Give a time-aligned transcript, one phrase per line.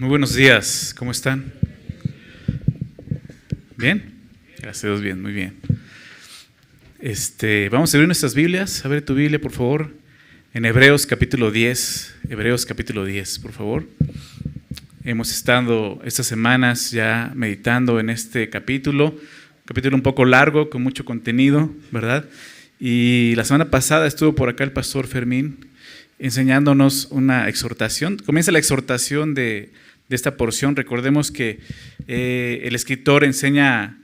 [0.00, 1.52] Muy buenos días, ¿cómo están?
[3.76, 4.14] ¿Bien?
[4.58, 5.56] Gracias a Dios, bien, muy bien.
[7.00, 8.82] Este, vamos a abrir nuestras Biblias.
[8.86, 9.92] Abre tu Biblia, por favor,
[10.54, 12.14] en Hebreos capítulo 10.
[12.30, 13.86] Hebreos capítulo 10, por favor.
[15.04, 19.14] Hemos estado estas semanas ya meditando en este capítulo,
[19.66, 22.24] capítulo un poco largo, con mucho contenido, ¿verdad?
[22.78, 25.66] Y la semana pasada estuvo por acá el pastor Fermín
[26.18, 28.16] enseñándonos una exhortación.
[28.16, 29.70] Comienza la exhortación de,
[30.10, 30.76] de esta porción.
[30.76, 31.60] Recordemos que
[32.08, 33.96] eh, el escritor enseña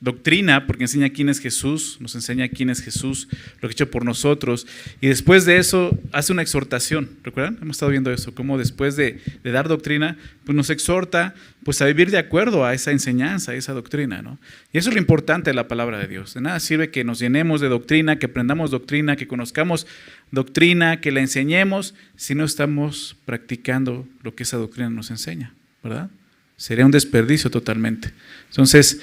[0.00, 3.28] doctrina porque enseña quién es Jesús, nos enseña quién es Jesús,
[3.60, 4.66] lo que ha hecho por nosotros.
[5.00, 7.10] Y después de eso hace una exhortación.
[7.22, 7.58] ¿Recuerdan?
[7.60, 12.10] Hemos estado viendo eso, cómo después de, dar doctrina, pues nos exhorta pues, a vivir
[12.10, 14.22] de acuerdo a esa enseñanza, a esa doctrina.
[14.22, 14.38] ¿no?
[14.72, 16.34] Y eso es lo importante de la palabra de Dios.
[16.34, 19.86] De nada sirve que nos llenemos de doctrina, que aprendamos doctrina, que conozcamos
[20.30, 26.10] doctrina, que la enseñemos, si no estamos practicando lo que esa doctrina nos enseña, ¿verdad?
[26.56, 28.12] Sería un desperdicio totalmente.
[28.50, 29.00] Entonces,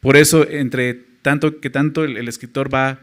[0.00, 2.98] por eso, entre tanto que tanto el, escritor va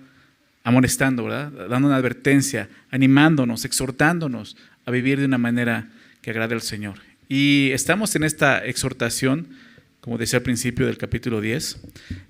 [0.63, 1.52] amonestando, ¿verdad?
[1.69, 5.89] Dando una advertencia, animándonos, exhortándonos a vivir de una manera
[6.21, 6.99] que agrade al Señor.
[7.27, 9.47] Y estamos en esta exhortación
[10.02, 11.80] como decía al principio del capítulo 10.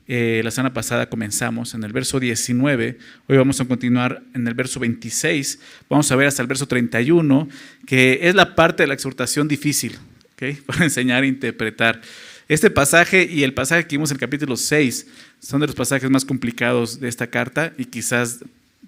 [0.08, 4.54] Eh, la semana pasada comenzamos en el verso 19, hoy vamos a continuar en el
[4.54, 5.60] verso 26,
[5.90, 7.48] vamos a ver hasta el verso 31,
[7.86, 9.98] que es la parte de la exhortación difícil,
[10.66, 12.02] para enseñar a interpretar.
[12.48, 15.06] Este pasaje y el pasaje que vimos en el capítulo 6
[15.40, 18.40] son de los pasajes más complicados de esta carta y quizás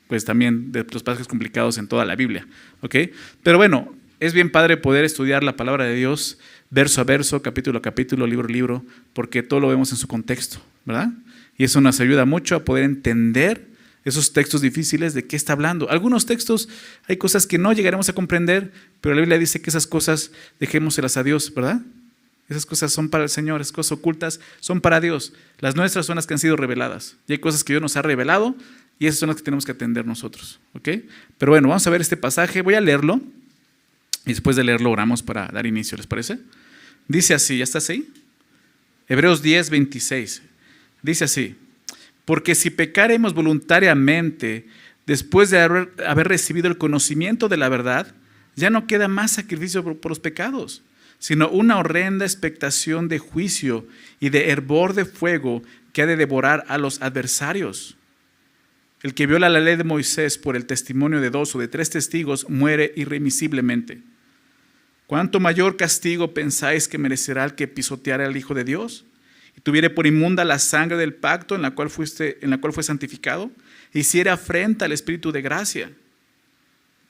[0.07, 2.47] pues también de los pasajes complicados en toda la Biblia.
[2.81, 3.11] ¿okay?
[3.43, 6.39] Pero bueno, es bien padre poder estudiar la palabra de Dios
[6.71, 10.07] verso a verso, capítulo a capítulo, libro a libro, porque todo lo vemos en su
[10.07, 11.09] contexto, ¿verdad?
[11.57, 13.67] Y eso nos ayuda mucho a poder entender
[14.03, 15.89] esos textos difíciles de qué está hablando.
[15.91, 16.69] Algunos textos
[17.07, 21.17] hay cosas que no llegaremos a comprender, pero la Biblia dice que esas cosas dejémoselas
[21.17, 21.81] a Dios, ¿verdad?
[22.49, 25.33] Esas cosas son para el Señor, esas cosas ocultas son para Dios.
[25.59, 27.15] Las nuestras son las que han sido reveladas.
[27.27, 28.55] Y hay cosas que Dios nos ha revelado
[28.97, 30.89] y esas son las que tenemos que atender nosotros, ¿ok?
[31.37, 33.21] Pero bueno, vamos a ver este pasaje, voy a leerlo
[34.25, 36.39] y después de leerlo oramos para dar inicio, ¿les parece?
[37.11, 38.07] Dice así, ¿ya estás ahí?
[39.09, 40.43] Hebreos 10, 26.
[41.01, 41.57] Dice así,
[42.23, 44.67] porque si pecaremos voluntariamente
[45.05, 45.89] después de haber,
[46.27, 48.15] recibido el conocimiento de la verdad,
[48.55, 50.83] ya no queda más sacrificio por, por los pecados,
[51.19, 53.85] sino una horrenda expectación de juicio
[54.21, 57.97] y de hervor de fuego que ha de devorar a los adversarios.
[59.03, 61.89] El que viola la ley de Moisés por el testimonio de dos o de tres
[61.89, 64.01] testigos muere irremisiblemente.
[65.11, 69.03] ¿Cuánto mayor castigo pensáis que merecerá el que pisoteara al Hijo de Dios
[69.57, 72.71] y tuviere por inmunda la sangre del pacto en la cual, fuiste, en la cual
[72.71, 73.51] fue santificado?
[73.93, 75.91] E hiciera afrenta al Espíritu de gracia.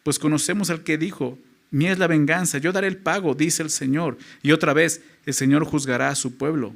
[0.02, 1.38] Pues conocemos al que dijo,
[1.70, 4.18] mía es la venganza, yo daré el pago, dice el Señor.
[4.42, 6.76] Y otra vez, el Señor juzgará a su pueblo.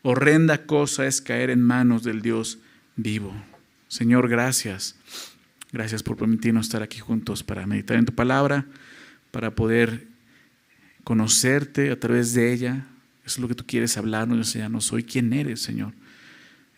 [0.00, 2.60] Horrenda cosa es caer en manos del Dios
[2.96, 3.34] vivo.
[3.88, 4.96] Señor, gracias.
[5.70, 8.64] Gracias por permitirnos estar aquí juntos para meditar en tu palabra,
[9.32, 10.11] para poder
[11.04, 12.86] conocerte a través de ella.
[13.24, 15.92] Eso es lo que tú quieres hablarnos y enseñarnos soy ¿Quién eres, Señor?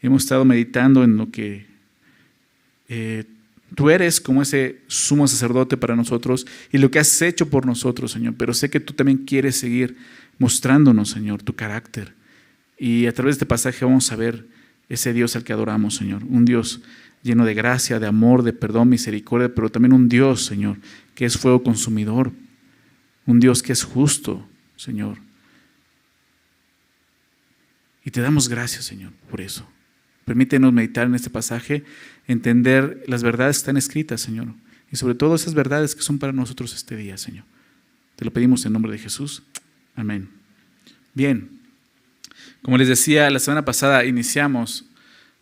[0.02, 1.66] Hemos estado meditando en lo que
[2.88, 3.24] eh,
[3.74, 8.12] tú eres como ese sumo sacerdote para nosotros y lo que has hecho por nosotros,
[8.12, 8.34] Señor.
[8.36, 9.96] Pero sé que tú también quieres seguir
[10.38, 12.14] mostrándonos, Señor, tu carácter.
[12.78, 14.46] Y a través de este pasaje vamos a ver
[14.88, 16.22] ese Dios al que adoramos, Señor.
[16.28, 16.82] Un Dios
[17.22, 20.76] lleno de gracia, de amor, de perdón, misericordia, pero también un Dios, Señor,
[21.14, 22.32] que es fuego consumidor
[23.26, 24.46] un Dios que es justo,
[24.76, 25.18] Señor.
[28.04, 29.66] Y te damos gracias, Señor, por eso.
[30.24, 31.84] Permítenos meditar en este pasaje,
[32.26, 34.48] entender las verdades que están escritas, Señor,
[34.90, 37.44] y sobre todo esas verdades que son para nosotros este día, Señor.
[38.16, 39.42] Te lo pedimos en nombre de Jesús.
[39.96, 40.28] Amén.
[41.14, 41.60] Bien,
[42.62, 44.86] como les decía, la semana pasada iniciamos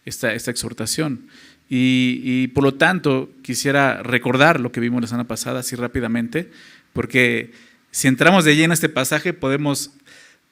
[0.04, 1.26] esta, esta exhortación
[1.68, 6.50] y, y, por lo tanto quisiera recordar lo que vimos la semana pasada así rápidamente,
[6.92, 7.52] porque
[7.92, 9.92] si entramos de lleno a este pasaje, podemos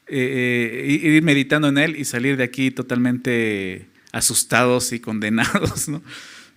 [0.06, 5.88] eh, eh, ir meditando en él y salir de aquí totalmente asustados y condenados.
[5.88, 6.02] ¿no?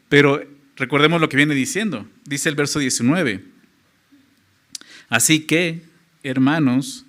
[0.10, 2.06] Pero recordemos lo que viene diciendo.
[2.26, 3.46] Dice el verso 19.
[5.08, 5.84] Así que,
[6.22, 7.06] hermanos,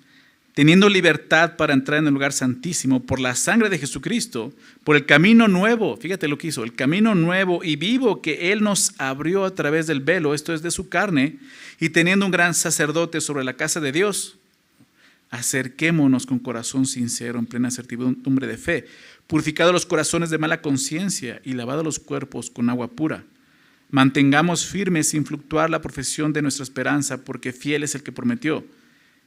[0.55, 4.53] teniendo libertad para entrar en el lugar santísimo por la sangre de Jesucristo,
[4.85, 8.63] por el camino nuevo, fíjate lo que hizo, el camino nuevo y vivo que Él
[8.63, 11.39] nos abrió a través del velo, esto es de su carne,
[11.77, 14.37] y teniendo un gran sacerdote sobre la casa de Dios,
[15.29, 18.85] acerquémonos con corazón sincero, en plena certidumbre de fe,
[19.27, 23.25] purificados los corazones de mala conciencia y lavados los cuerpos con agua pura.
[23.91, 28.63] Mantengamos firmes sin fluctuar la profesión de nuestra esperanza, porque fiel es el que prometió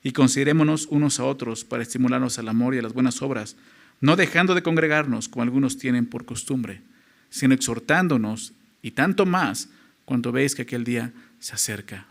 [0.02, 3.56] y considerémonos unos a otros para estimularnos al amor y a las buenas obras,
[4.00, 6.82] no dejando de congregarnos como algunos tienen por costumbre,
[7.30, 8.52] sino exhortándonos
[8.82, 9.68] y tanto más
[10.04, 12.06] cuando veis que aquel día se acerca.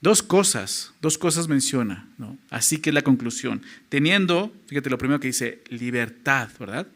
[0.00, 2.08] Dos cosas, dos cosas menciona,
[2.50, 6.86] así que la conclusión, teniendo, fíjate lo primero que dice, libertad, ¿verdad?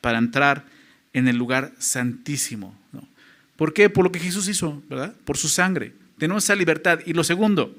[0.00, 0.64] Para entrar
[1.12, 2.76] en el lugar santísimo.
[3.56, 3.88] ¿Por qué?
[3.88, 5.14] Por lo que Jesús hizo, ¿verdad?
[5.24, 5.94] Por su sangre.
[6.18, 7.00] Tenemos esa libertad.
[7.06, 7.74] Y lo segundo,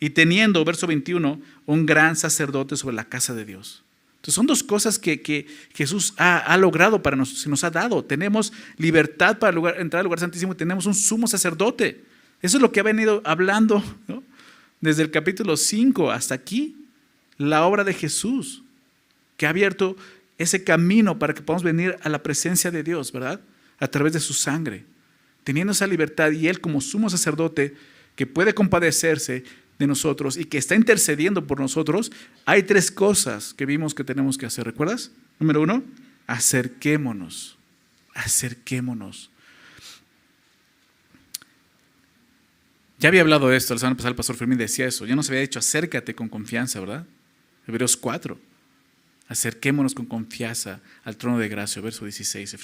[0.00, 3.82] y teniendo, verso 21, un gran sacerdote sobre la casa de Dios.
[4.16, 8.04] Entonces son dos cosas que, Jesús ha, logrado para nosotros, se nos ha dado.
[8.04, 12.04] Tenemos libertad para entrar al lugar santísimo y tenemos un sumo sacerdote.
[12.42, 13.82] Eso es lo que ha venido hablando
[14.80, 16.76] desde el capítulo 5 hasta aquí,
[17.36, 18.62] la obra de Jesús,
[19.36, 19.96] que ha abierto
[20.36, 23.40] ese camino para que podamos venir a la presencia de Dios, ¿verdad?
[23.78, 24.84] A través de su sangre.
[25.42, 27.74] Teniendo esa libertad y Él como sumo sacerdote
[28.14, 29.44] que puede compadecerse
[29.78, 32.10] de nosotros y que está intercediendo por nosotros,
[32.44, 34.64] hay tres cosas que vimos que tenemos que hacer.
[34.64, 35.12] ¿Recuerdas?
[35.38, 35.84] Número uno,
[36.26, 37.56] acerquémonos.
[38.14, 39.30] Acerquémonos.
[42.98, 45.06] Ya había hablado de esto, la semana pasada el pastor Fermín decía eso.
[45.06, 47.06] Ya nos había dicho acércate con confianza, ¿verdad?
[47.68, 48.38] Hebreos 4.
[49.28, 52.54] Acerquémonos con confianza al trono de gracia, verso 16,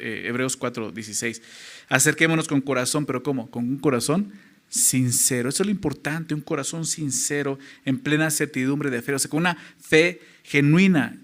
[0.00, 1.42] eh, Hebreos 4, 16.
[1.88, 3.50] Acerquémonos con corazón, pero ¿cómo?
[3.50, 4.32] Con un corazón
[4.70, 5.48] sincero.
[5.48, 9.40] Eso es lo importante, un corazón sincero, en plena certidumbre de fe, o sea, con
[9.40, 11.18] una fe genuina,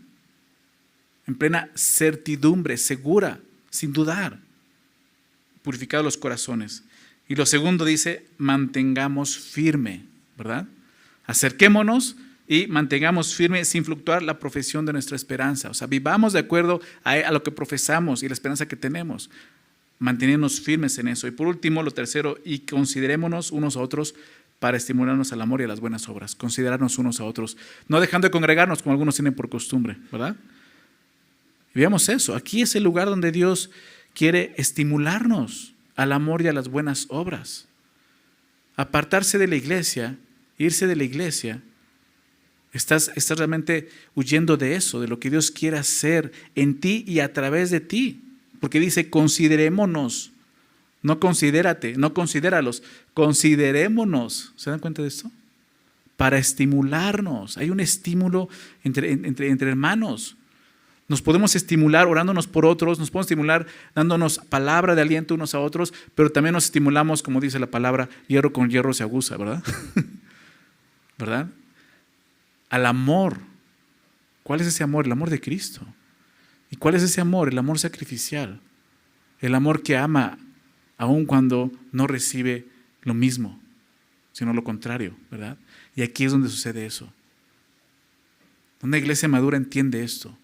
[1.27, 3.41] en plena certidumbre, segura,
[3.71, 4.39] sin dudar.
[5.63, 6.83] Purificados los corazones.
[7.29, 10.05] Y lo segundo dice, mantengamos firme,
[10.37, 10.67] ¿verdad?
[11.27, 12.17] Acerquémonos
[12.47, 15.71] y mantengamos firme sin fluctuar la profesión de nuestra esperanza.
[15.71, 19.31] O sea, vivamos de acuerdo a lo que profesamos y la esperanza que tenemos
[19.99, 21.27] mantenernos firmes en eso.
[21.27, 24.15] Y por último, lo tercero, y considerémonos unos a otros
[24.59, 26.35] para estimularnos al amor y a las buenas obras.
[26.35, 27.57] Considerarnos unos a otros,
[27.89, 30.37] no dejando de congregarnos como algunos tienen por costumbre, ¿verdad?
[31.75, 33.71] Veamos eso, aquí es el lugar donde Dios
[34.15, 37.69] quiere estimularnos al amor y a las buenas obras.
[38.77, 40.17] Apartarse de la iglesia,
[40.57, 41.63] irse de la iglesia,
[42.73, 47.21] estás, estás realmente huyendo de eso, de lo que Dios quiere hacer en ti y
[47.21, 48.23] a través de ti.
[48.61, 50.33] Porque dice, considerémonos.
[51.03, 52.83] No considérate, no considéralos,
[53.15, 54.53] considerémonos.
[54.57, 55.31] ¿Se dan cuenta de esto?
[56.17, 57.59] Para estimularnos.
[57.59, 58.49] Hay un estímulo
[58.83, 60.37] entre, entre, entre hermanos.
[61.09, 65.61] Nos podemos estimular orándonos por otros, nos podemos estimular dándonos palabra de aliento unos a
[65.61, 69.63] otros, pero también nos estimulamos, como dice la palabra, hierro con hierro se aguza, ¿verdad?
[71.19, 71.47] ¿Verdad?
[72.69, 73.39] Al amor.
[74.43, 75.07] ¿Cuál es ese amor?
[75.07, 75.87] El amor de Cristo.
[76.71, 77.49] ¿Y cuál es ese amor?
[77.49, 78.61] El amor sacrificial.
[79.41, 80.39] El amor que ama
[80.99, 82.67] aun cuando no recibe
[83.03, 83.61] lo mismo,
[84.33, 85.59] sino lo contrario, ¿verdad?
[85.95, 87.13] Y aquí es donde sucede eso.
[88.83, 90.37] Una iglesia madura entiende esto.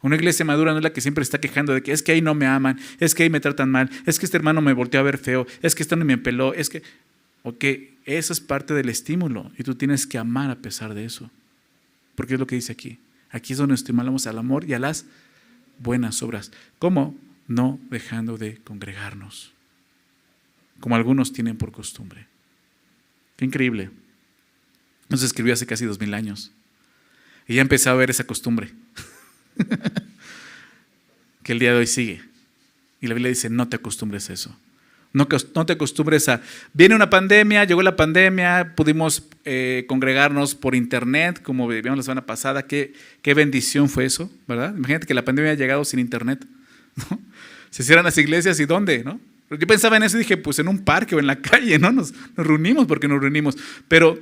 [0.00, 2.22] Una iglesia madura no es la que siempre está quejando de que es que ahí
[2.22, 5.00] no me aman, es que ahí me tratan mal, es que este hermano me volteó
[5.00, 6.82] a ver feo, es que este no me peló, es que...
[7.42, 7.64] Ok,
[8.04, 11.30] eso es parte del estímulo y tú tienes que amar a pesar de eso.
[12.14, 12.98] Porque es lo que dice aquí.
[13.30, 15.06] Aquí es donde estimulamos al amor y a las
[15.78, 16.52] buenas obras.
[16.78, 17.16] ¿Cómo?
[17.46, 19.52] No dejando de congregarnos,
[20.80, 22.26] como algunos tienen por costumbre.
[23.36, 23.90] Qué increíble.
[25.08, 26.52] Nos escribió hace casi dos mil años.
[27.46, 28.72] Y ya empezaba a ver esa costumbre.
[31.42, 32.22] que el día de hoy sigue.
[33.00, 34.54] Y la Biblia dice, no te acostumbres a eso.
[35.12, 36.42] No, no, te acostumbres a...
[36.74, 42.26] Viene una pandemia, llegó la pandemia, pudimos eh, congregarnos por internet, como vimos la semana
[42.26, 42.66] pasada.
[42.66, 44.74] ¿Qué, qué bendición fue eso, ¿verdad?
[44.76, 46.44] Imagínate que la pandemia ha llegado sin internet.
[47.10, 47.18] ¿no?
[47.70, 49.02] Se cierran las iglesias y ¿dónde?
[49.02, 49.18] ¿no?
[49.50, 51.90] Yo pensaba en eso y dije, pues en un parque o en la calle, ¿no?
[51.90, 53.56] Nos, nos reunimos porque nos reunimos.
[53.88, 54.18] Pero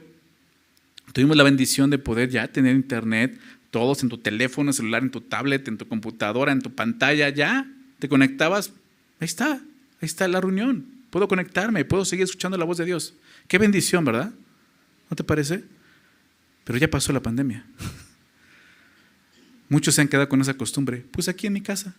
[1.12, 3.38] tuvimos la bendición de poder ya tener internet,
[3.71, 7.66] todos en tu teléfono, celular, en tu tablet, en tu computadora, en tu pantalla, ya
[7.99, 8.73] te conectabas,
[9.21, 9.61] ahí está,
[10.00, 10.87] ahí está la reunión.
[11.11, 13.15] Puedo conectarme, puedo seguir escuchando la voz de Dios.
[13.49, 14.33] Qué bendición, ¿verdad?
[15.09, 15.65] ¿No te parece?
[16.65, 17.65] Pero ya pasó la pandemia.
[19.69, 21.05] Muchos se han quedado con esa costumbre.
[21.11, 21.95] Pues aquí en mi casa,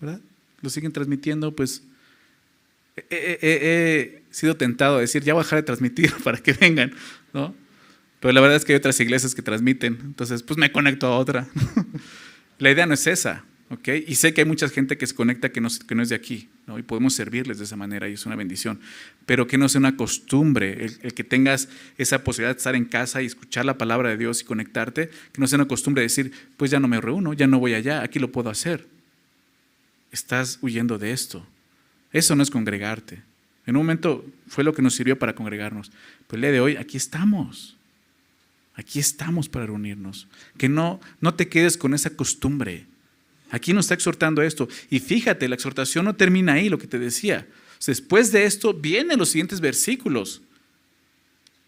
[0.00, 0.20] ¿verdad?
[0.60, 1.82] Lo siguen transmitiendo, pues
[2.96, 6.92] he, sido tentado a decir, ya voy a dejar de transmitir para que vengan,
[7.32, 7.54] ¿no?
[8.20, 11.16] Pero la verdad es que hay otras iglesias que transmiten, entonces pues me conecto a
[11.16, 11.48] otra.
[12.58, 13.88] la idea no es esa, ¿ok?
[14.06, 16.78] Y sé que hay mucha gente que se conecta que no, es de aquí, ¿no?
[16.78, 18.80] Y podemos servirles de esa manera y es una bendición.
[19.26, 23.22] Pero que no sea una costumbre, el, que tengas esa posibilidad de estar en casa
[23.22, 26.32] y escuchar la palabra de Dios y conectarte, que no sea una costumbre de decir,
[26.56, 28.86] pues ya no me reúno, ya no voy allá, aquí lo puedo hacer.
[30.10, 31.46] Estás huyendo de esto.
[32.12, 33.22] Eso no es congregarte.
[33.66, 35.92] En un momento fue lo que nos sirvió para congregarnos.
[36.26, 37.76] Pero el día de hoy aquí estamos.
[38.74, 40.26] Aquí estamos para reunirnos.
[40.58, 42.86] Que no, no te quedes con esa costumbre.
[43.50, 44.68] Aquí nos está exhortando esto.
[44.90, 47.46] Y fíjate, la exhortación no termina ahí, lo que te decía.
[47.84, 50.42] Después de esto vienen los siguientes versículos.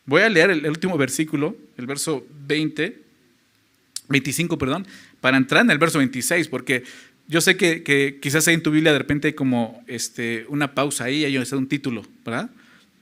[0.05, 3.01] Voy a leer el, último versículo, el verso 20,
[4.09, 4.87] 25, perdón,
[5.21, 6.85] para entrar en el verso 26, porque
[7.29, 11.25] yo sé que, quizás hay en tu Biblia de repente como este, una pausa ahí,
[11.25, 12.51] hay un título, ¿verdad?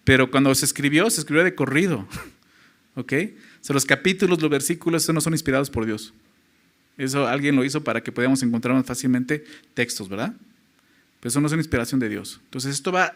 [0.04, 2.06] Pero cuando se escribió, se escribió de corrido.
[2.94, 3.12] ¿Ok?
[3.12, 6.12] O sea, los capítulos, los versículos, no son inspirados por Dios.
[7.00, 9.42] Eso alguien lo hizo para que podamos encontrar más fácilmente
[9.73, 10.35] textos, ¿verdad?
[11.19, 12.40] Pero eso no es una inspiración de Dios.
[12.45, 13.14] Entonces, esto va,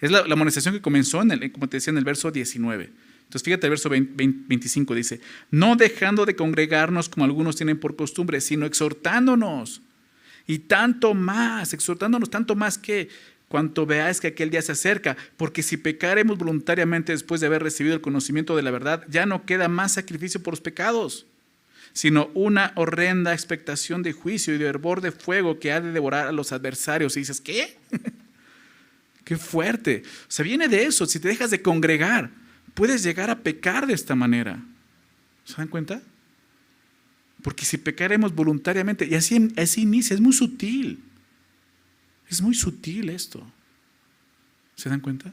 [0.00, 2.84] es la, amonestación que comenzó, en el, como te decía, en el verso 19.
[3.24, 8.40] Entonces, fíjate el verso 25 dice, no dejando de congregarnos como algunos tienen por costumbre,
[8.40, 9.82] sino exhortándonos.
[10.46, 13.10] Y tanto más, exhortándonos tanto más que
[13.48, 17.94] cuanto veáis que aquel día se acerca, porque si pecaremos voluntariamente después de haber recibido
[17.94, 21.26] el conocimiento de la verdad, ya no queda más sacrificio por los pecados,
[21.96, 26.26] sino una horrenda expectación de juicio y de hervor de fuego que ha de devorar
[26.26, 27.16] a los adversarios.
[27.16, 27.78] Y dices, ¿qué?
[29.24, 30.02] Qué fuerte.
[30.04, 31.06] O sea, viene de eso.
[31.06, 32.30] Si te dejas de congregar,
[32.74, 34.62] puedes llegar a pecar de esta manera.
[35.46, 36.02] ¿Se dan cuenta?
[37.40, 41.02] Porque si pecaremos voluntariamente, y así, así inicia, es muy sutil.
[42.28, 43.42] Es muy sutil esto.
[44.74, 45.32] ¿Se dan cuenta?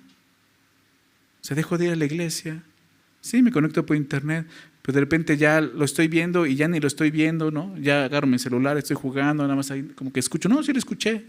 [1.41, 2.63] Se dejó de ir a la iglesia.
[3.19, 4.47] Sí, me conecto por internet,
[4.83, 7.75] pero de repente ya lo estoy viendo y ya ni lo estoy viendo, ¿no?
[7.77, 10.77] Ya agarro mi celular, estoy jugando, nada más ahí como que escucho, no, sí lo
[10.77, 11.23] escuché.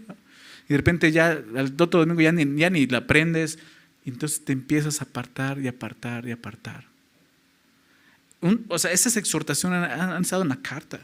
[0.67, 3.57] Y de repente ya al otro domingo ya ni, ya ni la aprendes,
[4.03, 6.83] y entonces te empiezas a apartar y apartar y apartar.
[8.67, 10.99] o sea, esas exhortaciones han, han estado en la carta.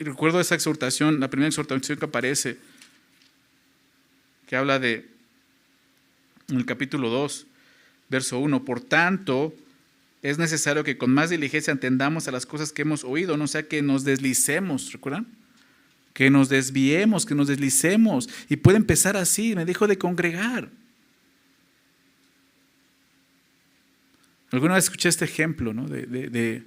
[0.00, 2.58] Y recuerdo esa exhortación, la primera exhortación que aparece,
[4.48, 5.08] que habla de,
[6.48, 7.46] en el capítulo 2,
[8.08, 9.54] verso 1, por tanto,
[10.24, 13.68] es necesario que con más diligencia entendamos a las cosas que hemos oído, no sea
[13.68, 15.26] que nos deslicemos, ¿recuerdan?
[16.14, 18.30] Que nos desviemos, que nos deslicemos.
[18.48, 20.70] Y puede empezar así, me dejo de congregar.
[24.50, 25.86] Alguna vez escuché este ejemplo ¿no?
[25.86, 26.64] de, de,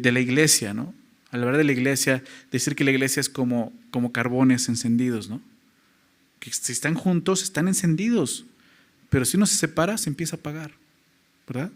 [0.00, 0.92] de la iglesia, ¿no?
[1.30, 5.40] al hablar de la iglesia, decir que la iglesia es como, como carbones encendidos, ¿no?
[6.40, 8.44] Que si están juntos, están encendidos,
[9.08, 10.72] pero si uno se separa, se empieza a apagar,
[11.50, 11.72] ¿verdad?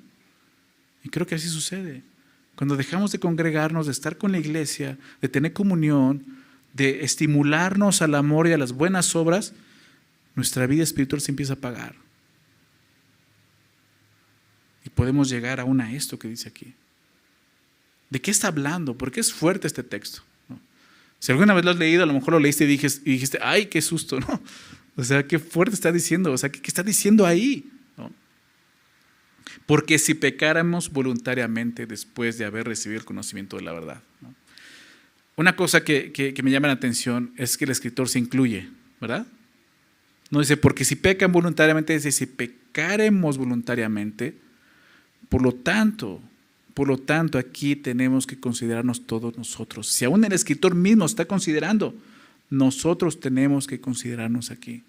[1.02, 2.02] Y creo que así sucede.
[2.54, 6.24] Cuando dejamos de congregarnos, de estar con la iglesia, de tener comunión,
[6.72, 9.52] de estimularnos al amor y a las buenas obras,
[10.36, 11.96] nuestra vida espiritual se empieza a apagar.
[14.84, 16.72] Y podemos llegar aún a esto que dice aquí.
[18.10, 18.96] ¿De qué está hablando?
[18.96, 20.22] Porque es fuerte este texto.
[21.18, 23.82] Si alguna vez lo has leído, a lo mejor lo leíste y dijiste, ay, qué
[23.82, 24.18] susto.
[24.96, 27.68] O sea, qué fuerte está diciendo, o sea, ¿qué, está diciendo ahí?
[29.66, 34.02] Porque si pecáramos voluntariamente después de haber recibido el conocimiento de la verdad.
[35.36, 38.68] Una cosa que, que, me llama la atención es que el escritor se incluye,
[39.00, 39.26] ¿verdad?
[40.30, 44.34] No dice, porque si pecan voluntariamente, dice, si pecaremos voluntariamente,
[45.28, 46.20] por lo tanto,
[46.74, 49.88] por lo tanto, aquí tenemos que considerarnos todos nosotros.
[49.88, 51.94] Si aún el escritor mismo está considerando,
[52.50, 54.82] nosotros tenemos que considerarnos aquí.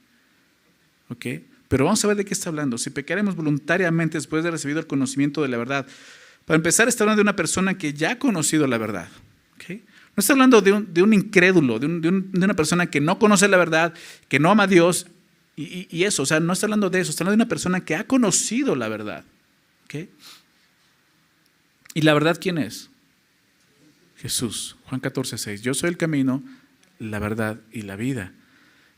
[1.09, 1.25] ¿Ok?
[1.67, 2.77] Pero vamos a ver de qué está hablando.
[2.77, 5.87] Si pecaremos voluntariamente después de recibido el conocimiento de la verdad.
[6.45, 9.09] Para empezar, está hablando de una persona que ya ha conocido la verdad.
[9.55, 9.81] ¿ok?
[10.15, 13.93] No está hablando de un, incrédulo, de, una persona que no conoce la verdad,
[14.29, 15.07] que no ama a Dios
[15.57, 16.23] y, eso.
[16.23, 17.09] O sea, no está hablando de eso.
[17.11, 19.23] Está hablando de una persona que ha conocido la verdad.
[21.93, 22.89] ¿Y la verdad quién es?
[24.17, 24.75] Jesús.
[24.85, 25.61] Juan 14, 6.
[25.61, 26.43] Yo soy el camino,
[26.99, 28.33] la verdad y la vida.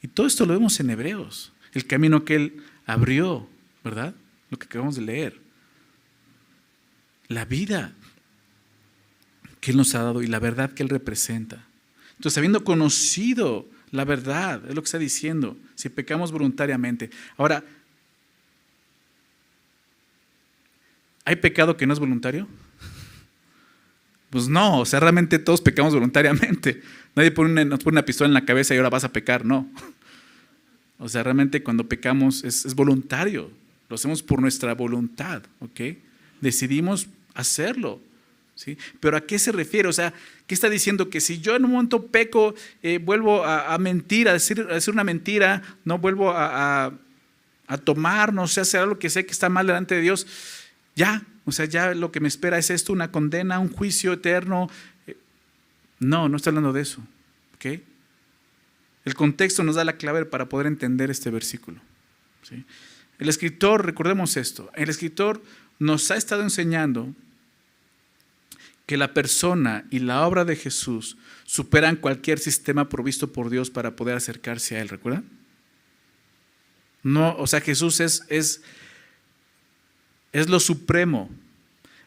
[0.01, 1.53] Y todo esto lo vemos en Hebreos.
[1.77, 3.47] El camino que Él abrió,
[3.83, 4.15] ¿verdad?
[4.49, 5.39] Lo que acabamos de leer.
[7.27, 7.93] La vida
[9.59, 11.67] que Él nos ha dado y la verdad que Él representa.
[12.15, 17.11] Entonces, habiendo conocido la verdad, es lo que está diciendo, si pecamos voluntariamente.
[17.37, 17.63] Ahora,
[21.25, 22.47] ¿hay pecado que no es voluntario?
[24.31, 26.81] Pues no, o sea, realmente todos pecamos voluntariamente.
[27.15, 27.29] Nadie
[27.65, 29.69] nos pone una pistola en la cabeza y ahora vas a pecar, no.
[30.99, 33.51] O sea, realmente cuando pecamos es, voluntario,
[33.89, 35.97] lo hacemos por nuestra voluntad, ¿ok?
[36.41, 38.01] Decidimos hacerlo,
[38.55, 38.77] ¿sí?
[38.99, 39.87] Pero ¿a qué se refiere?
[39.87, 40.13] O sea,
[40.47, 41.09] ¿qué está diciendo?
[41.09, 44.93] Que si yo en un momento peco, eh, vuelvo a, mentir, a decir, a decir,
[44.93, 46.91] una mentira, no vuelvo a,
[47.67, 50.25] a tomar, no sé, hacer algo que sé que está mal delante de Dios,
[50.95, 54.69] ya, o sea, ya lo que me espera es esto, una condena, un juicio eterno.
[55.99, 57.01] No, no está hablando de eso.
[57.55, 57.79] ¿ok?
[59.07, 61.79] El contexto nos da la clave para poder entender este versículo.
[63.19, 65.41] El escritor, recordemos esto, el escritor
[65.79, 67.15] nos ha estado enseñando
[68.85, 73.95] que la persona y la obra de Jesús superan cualquier sistema provisto por Dios para
[73.95, 75.23] poder acercarse a Él, ¿recuerdan?
[77.01, 78.61] No, o sea, Jesús es, es,
[80.33, 81.29] es lo supremo,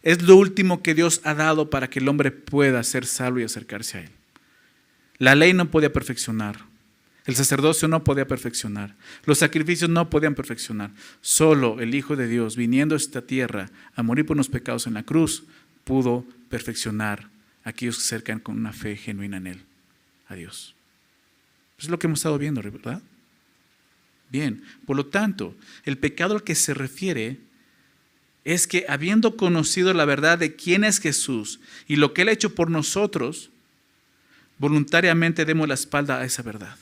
[0.02, 3.45] es lo último que Dios ha dado para que el hombre pueda ser salvo y
[3.45, 4.11] acercarse a Él.
[5.16, 6.69] La ley no podía perfeccionar,
[7.27, 10.91] el sacerdocio no podía perfeccionar, los sacrificios no podían perfeccionar.
[11.21, 14.95] Solo el Hijo de Dios, viniendo a esta tierra a morir por los pecados en
[14.95, 15.45] la cruz,
[15.85, 17.29] pudo perfeccionar
[17.65, 19.62] a aquellos que se acercan con una fe genuina en Él,
[20.29, 20.75] a Dios.
[21.79, 23.03] Es lo que hemos estado viendo, ¿verdad?
[24.31, 27.39] Bien, por lo tanto, el pecado al que se refiere
[28.45, 32.33] es que habiendo conocido la verdad de quién es Jesús y lo que Él ha
[32.33, 33.50] hecho por nosotros,
[34.59, 36.77] voluntariamente demos la espalda a esa verdad.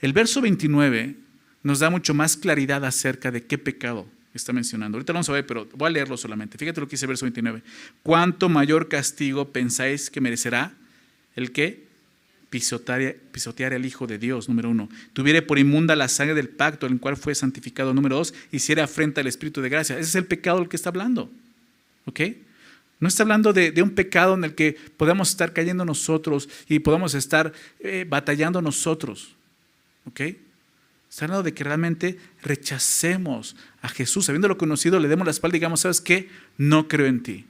[0.00, 1.14] El verso 29
[1.62, 4.96] nos da mucho más claridad acerca de qué pecado está mencionando.
[4.96, 6.56] Ahorita lo vamos a ver, pero voy a leerlo solamente.
[6.56, 7.62] Fíjate lo que dice el verso 29.
[8.02, 10.72] ¿Cuánto mayor castigo pensáis que merecerá
[11.36, 11.88] el que
[12.48, 14.88] pisotear, al Hijo de Dios, número uno?
[15.12, 18.84] Tuviere por inmunda la sangre del pacto en el cual fue santificado, número dos, hiciera
[18.84, 19.98] afrenta al Espíritu de gracia.
[19.98, 21.30] Ese es el pecado del que está hablando.
[22.06, 22.20] ¿Ok?
[23.00, 27.14] No está hablando de, un pecado en el que podamos estar cayendo nosotros y podamos
[27.14, 29.34] estar eh, batallando nosotros.
[30.10, 30.20] ¿Ok?
[31.08, 35.58] Está hablando de que realmente rechacemos a Jesús, habiéndolo conocido, le demos la espalda y
[35.58, 36.28] digamos, ¿sabes qué?
[36.56, 37.46] No creo en ti.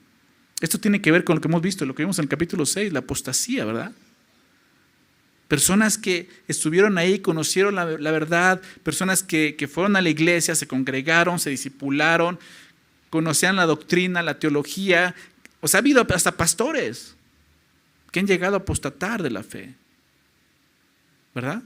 [0.60, 2.64] Esto tiene que ver con lo que hemos visto, lo que vimos en el capítulo
[2.64, 3.92] 6, la apostasía, ¿verdad?
[5.48, 10.66] Personas que estuvieron ahí, conocieron la, verdad, personas que, que, fueron a la iglesia, se
[10.66, 12.38] congregaron, se discipularon,
[13.10, 15.14] conocían la doctrina, la teología.
[15.60, 17.16] O sea, ha habido hasta pastores
[18.10, 19.74] que han llegado a apostatar de la fe.
[21.34, 21.62] ¿Verdad?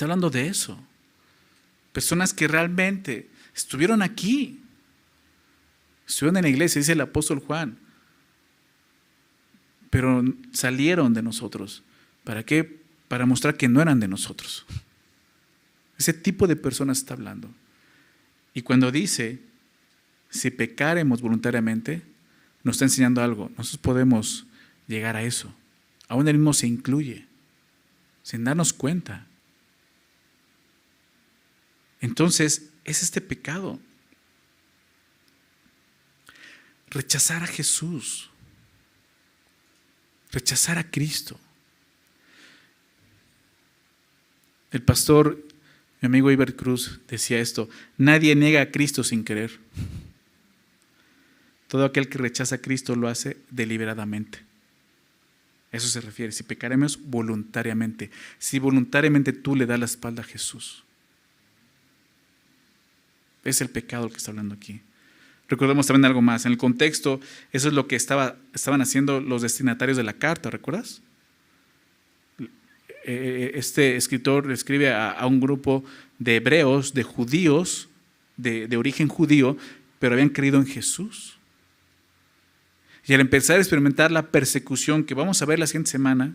[0.00, 0.82] Está hablando de eso.
[1.92, 4.58] Personas que realmente estuvieron aquí.
[6.08, 7.76] Estuvieron en la iglesia, dice el apóstol Juan.
[9.90, 11.82] Pero salieron de nosotros.
[12.24, 12.80] ¿Para qué?
[13.08, 14.64] Para mostrar que no eran de nosotros.
[15.98, 17.50] Ese tipo de personas está hablando.
[18.54, 19.42] Y cuando dice,
[20.30, 22.00] si pecaremos voluntariamente,
[22.64, 23.50] nos está enseñando algo.
[23.50, 24.46] Nosotros podemos
[24.88, 25.54] llegar a eso.
[26.08, 27.26] Aún el mismo se incluye,
[28.22, 29.26] sin darnos cuenta.
[32.00, 33.78] Entonces, es este pecado.
[36.88, 38.30] Rechazar a Jesús.
[40.32, 41.38] Rechazar a Cristo.
[44.70, 45.44] El pastor,
[46.00, 49.58] mi amigo Iber Cruz, decía esto, nadie niega a Cristo sin querer.
[51.68, 54.40] Todo aquel que rechaza a Cristo lo hace deliberadamente.
[55.72, 60.84] Eso se refiere, si pecaremos voluntariamente, si voluntariamente tú le das la espalda a Jesús.
[63.44, 64.80] Es el pecado el que está hablando aquí.
[65.48, 66.46] Recordemos también algo más.
[66.46, 67.20] En el contexto,
[67.52, 71.02] eso es lo que estaba, estaban haciendo los destinatarios de la carta, ¿recuerdas?
[73.04, 75.84] Eh, este escritor escribe a, un grupo
[76.18, 77.88] de hebreos, de judíos,
[78.36, 79.56] de origen judío,
[79.98, 81.36] pero habían creído en Jesús.
[83.06, 86.34] Y al empezar a experimentar la persecución que vamos a ver la siguiente semana,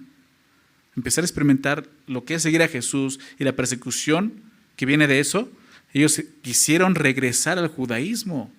[0.96, 4.34] empezar a experimentar lo que es seguir a Jesús y la persecución
[4.76, 5.50] que viene de eso,
[6.00, 8.52] ellos quisieron regresar al judaísmo,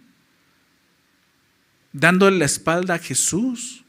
[1.92, 3.84] dándole la espalda a Jesús.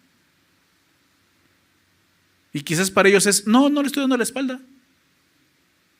[2.51, 4.59] Y quizás para ellos es, no, no le estoy dando la espalda.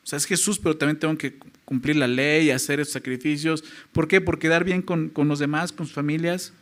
[0.04, 3.64] O sea, es Jesús, pero también tengo que cumplir la ley, hacer esos sacrificios.
[3.92, 4.20] ¿Por qué?
[4.20, 6.52] Por quedar bien con, con los demás, con sus familias.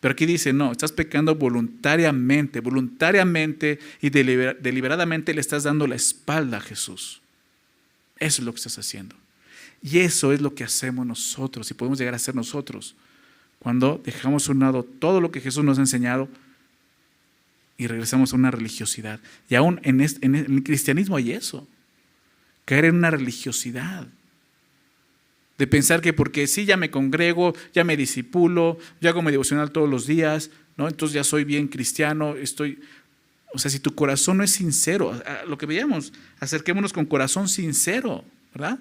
[0.00, 6.58] Pero aquí dice, no, estás pecando voluntariamente, voluntariamente y deliberadamente le estás dando la espalda
[6.58, 7.22] a Jesús.
[8.18, 9.21] Eso es lo que estás haciendo.
[9.82, 12.94] Y eso es lo que hacemos nosotros y podemos llegar a ser nosotros
[13.58, 16.28] cuando dejamos a un lado todo lo que Jesús nos ha enseñado
[17.78, 19.20] y regresamos a una religiosidad.
[19.48, 21.66] Y aún en, el cristianismo hay eso,
[22.64, 24.06] caer en una religiosidad.
[25.58, 29.70] De pensar que porque sí, ya me congrego, ya me disipulo, ya hago mi devocional
[29.70, 30.88] todos los días, ¿no?
[30.88, 32.80] entonces ya soy bien cristiano, estoy...
[33.54, 38.24] O sea, si tu corazón no es sincero, lo que veíamos, acerquémonos con corazón sincero,
[38.54, 38.78] ¿verdad?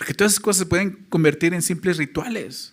[0.00, 2.72] Porque todas esas cosas se pueden convertir en simples rituales.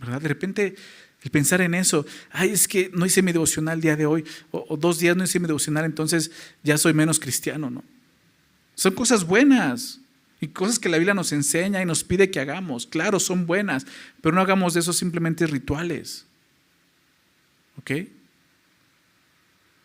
[0.00, 0.20] ¿Verdad?
[0.20, 0.74] De repente
[1.22, 4.24] el pensar en eso, ay, es que no hice mi devocional el día de hoy,
[4.50, 6.32] o, dos días no hice mi devocional, entonces
[6.64, 7.84] ya soy menos cristiano, ¿no?
[8.74, 10.00] Son cosas buenas
[10.40, 12.88] y cosas que la Biblia nos enseña y nos pide que hagamos.
[12.88, 13.86] Claro, son buenas,
[14.20, 16.26] pero no hagamos de eso simplemente rituales.
[17.78, 17.92] ¿Ok?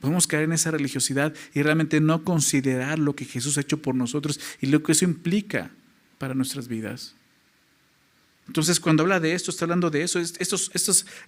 [0.06, 3.96] Podemos caer en esa religiosidad y realmente no considerar lo que Jesús ha hecho por
[3.96, 5.72] nosotros y lo que eso implica
[6.20, 7.16] para nuestras vidas.
[8.46, 10.20] Entonces, cuando habla de esto, está hablando de eso.
[10.20, 10.70] Estos,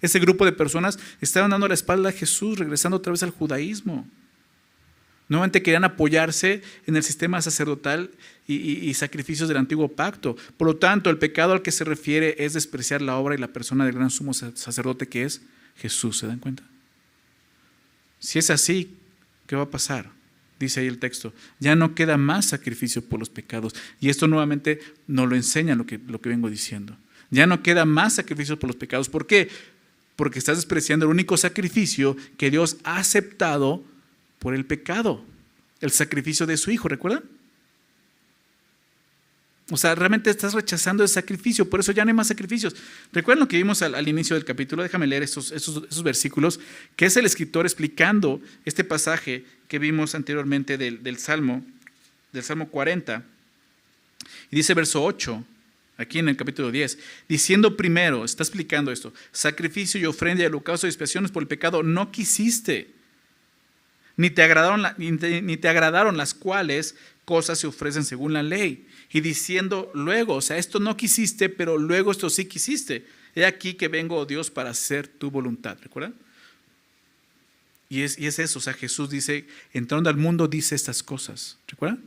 [0.00, 4.06] este grupo de personas estaban dando la espalda a Jesús, regresando otra vez al judaísmo.
[5.28, 8.12] Nuevamente querían apoyarse en el sistema sacerdotal
[8.46, 10.36] y, sacrificios del antiguo pacto.
[10.56, 13.48] Por lo tanto, el pecado al que se refiere es despreciar la obra y la
[13.48, 15.42] persona del gran sumo sacerdote que es
[15.74, 16.18] Jesús.
[16.18, 16.62] ¿Se dan cuenta?
[18.18, 18.96] Si es así,
[19.46, 20.10] ¿qué va a pasar?
[20.58, 23.74] Dice ahí el texto, ya no queda más sacrificio por los pecados.
[24.00, 26.96] Y esto nuevamente nos lo enseña lo que, lo que vengo diciendo.
[27.30, 29.08] Ya no queda más sacrificio por los pecados.
[29.08, 29.48] ¿Por qué?
[30.16, 33.84] Porque estás despreciando el único sacrificio que Dios ha aceptado
[34.40, 35.24] por el pecado,
[35.80, 37.22] el sacrificio de su Hijo, ¿recuerdan?
[39.70, 42.74] O sea, realmente estás rechazando el sacrificio, por eso ya no hay más sacrificios.
[43.12, 45.52] Recuerden lo que vimos al, inicio del capítulo, déjame leer esos,
[46.02, 46.58] versículos,
[46.96, 51.62] que es el escritor explicando este pasaje que vimos anteriormente del, del Salmo,
[52.32, 53.22] del Salmo 40.
[54.50, 55.44] Y dice verso 8,
[55.98, 60.86] aquí en el capítulo 10, diciendo primero, está explicando esto, sacrificio y ofrenda y holocausto
[60.86, 62.90] y expiaciones por el pecado no quisiste,
[64.16, 69.20] ni te agradaron, ni te agradaron las cuales cosas se ofrecen según la ley y
[69.20, 73.06] diciendo luego, o sea, esto no quisiste, pero luego esto sí quisiste.
[73.34, 75.78] He aquí que vengo, oh Dios, para hacer tu voluntad.
[75.80, 76.14] ¿Recuerdan?
[77.88, 81.56] Y es, y es eso, o sea, Jesús dice, entrando al mundo dice estas cosas.
[81.68, 82.02] ¿Recuerdan?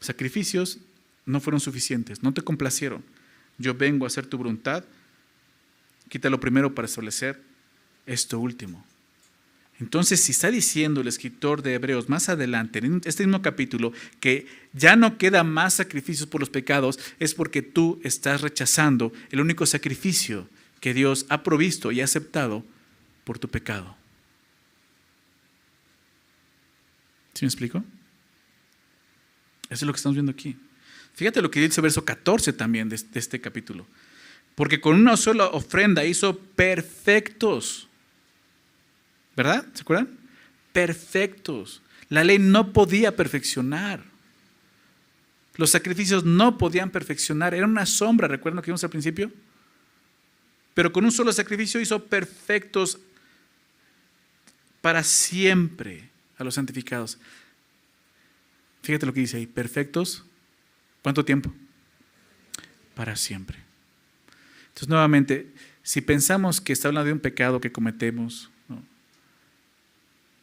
[0.00, 0.78] Sacrificios
[1.26, 3.04] no fueron suficientes, no te complacieron.
[3.58, 4.84] Yo vengo a hacer tu voluntad.
[6.08, 7.40] Quítalo primero para establecer
[8.06, 8.84] esto último.
[9.82, 14.46] Entonces, si está diciendo el escritor de Hebreos más adelante, en este mismo capítulo, que
[14.72, 19.66] ya no queda más sacrificios por los pecados, es porque tú estás rechazando el único
[19.66, 22.64] sacrificio que Dios ha provisto y aceptado
[23.24, 23.96] por tu pecado.
[27.34, 27.78] ¿Sí me explico?
[29.64, 30.56] Eso es lo que estamos viendo aquí.
[31.14, 33.84] Fíjate lo que dice el verso 14 también de este capítulo.
[34.54, 37.88] Porque con una sola ofrenda hizo perfectos
[39.36, 39.66] ¿Verdad?
[39.72, 40.18] ¿Se acuerdan?
[40.72, 41.82] Perfectos.
[42.08, 44.04] La ley no podía perfeccionar.
[45.56, 47.54] Los sacrificios no podían perfeccionar.
[47.54, 49.30] Era una sombra, ¿recuerdan lo que vimos al principio?
[50.74, 52.98] Pero con un solo sacrificio hizo perfectos
[54.80, 57.18] para siempre a los santificados.
[58.82, 60.24] Fíjate lo que dice ahí, perfectos.
[61.02, 61.52] ¿Cuánto tiempo?
[62.94, 63.58] Para siempre.
[64.68, 68.50] Entonces, nuevamente, si pensamos que está hablando de un pecado que cometemos,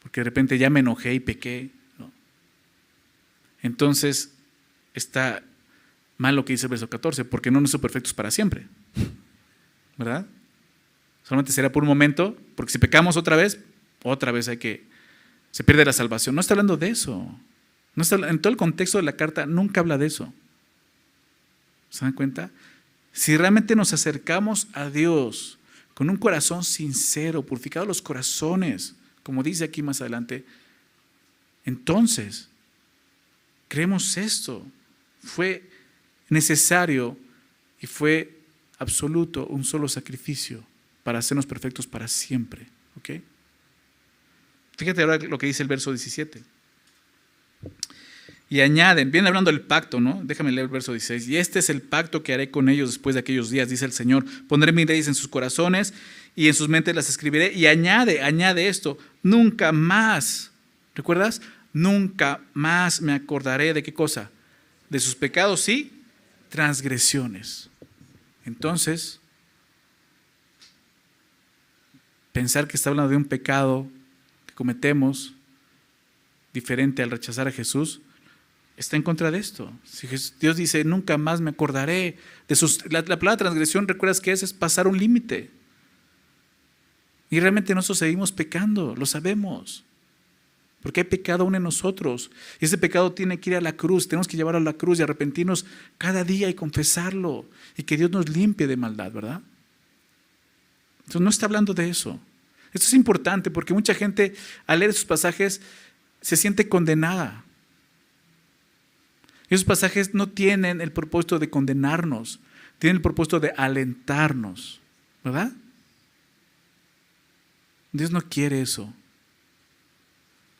[0.01, 1.71] porque de repente ya me enojé y pequé.
[3.62, 4.33] Entonces
[4.93, 5.43] está
[6.17, 8.67] mal lo que dice el verso 14, porque no nos son perfectos para siempre.
[9.97, 10.25] ¿Verdad?
[11.23, 13.59] Solamente será por un momento, porque si pecamos otra vez,
[14.03, 14.88] otra vez hay que,
[15.51, 16.35] se pierde la salvación.
[16.35, 17.39] No está hablando de eso.
[17.95, 20.33] No está, en todo el contexto de la carta nunca habla de eso.
[21.89, 22.51] ¿Se dan cuenta?
[23.12, 25.59] Si realmente nos acercamos a Dios
[25.93, 28.95] con un corazón sincero, purificado los corazones,
[29.30, 30.44] como dice aquí más adelante,
[31.63, 32.50] entonces,
[33.68, 34.65] creemos esto.
[35.22, 35.70] Fue
[36.30, 37.15] necesario
[37.80, 38.39] y fue
[38.80, 40.65] absoluto un solo sacrificio
[41.04, 42.65] para hacernos perfectos para siempre.
[42.98, 43.22] ¿Ok?
[44.78, 46.42] Fíjate ahora lo que dice el verso 17.
[48.50, 50.22] Y añaden, viene hablando del pacto, ¿no?
[50.24, 51.28] Déjame leer el verso 16.
[51.28, 53.92] Y este es el pacto que haré con ellos después de aquellos días, dice el
[53.92, 54.26] Señor.
[54.48, 55.94] Pondré mis leyes en sus corazones
[56.39, 57.52] y en sus mentes las escribiré.
[57.52, 60.54] Y añade, añade esto, nunca más,
[60.95, 61.41] ¿recuerdas?
[61.73, 64.32] Nunca más me acordaré de qué cosa?
[64.89, 65.91] De sus pecados y
[66.47, 67.69] transgresiones.
[68.45, 69.19] Entonces,
[72.32, 73.89] pensar que está hablando de un pecado
[74.45, 75.34] que cometemos
[76.54, 77.99] diferente al rechazar a Jesús,
[78.78, 79.73] está en contra de esto.
[79.84, 80.08] Si
[80.39, 82.89] Dios dice, nunca más me acordaré de sus...
[82.89, 84.41] La, palabra transgresión, ¿recuerdas que es?
[84.41, 85.59] Es pasar un límite.
[87.30, 89.84] Y realmente nosotros seguimos pecando, lo sabemos.
[90.82, 92.32] Porque hay pecado aún en nosotros.
[92.60, 94.08] Y ese pecado tiene que ir a la cruz.
[94.08, 95.65] Tenemos que llevarlo a la cruz y arrepentirnos
[95.98, 97.46] cada día y confesarlo.
[97.78, 99.42] Y que Dios nos limpie de maldad, ¿verdad?
[101.00, 102.20] Entonces no está hablando de eso.
[102.72, 104.36] Esto es importante porque mucha gente
[104.68, 105.62] al leer esos pasajes
[106.22, 107.44] se siente condenada.
[109.50, 112.39] Esos pasajes no tienen el propósito de condenarnos,
[112.78, 114.80] tienen el propósito de alentarnos,
[115.24, 115.52] ¿verdad?
[117.91, 118.93] Dios no quiere eso,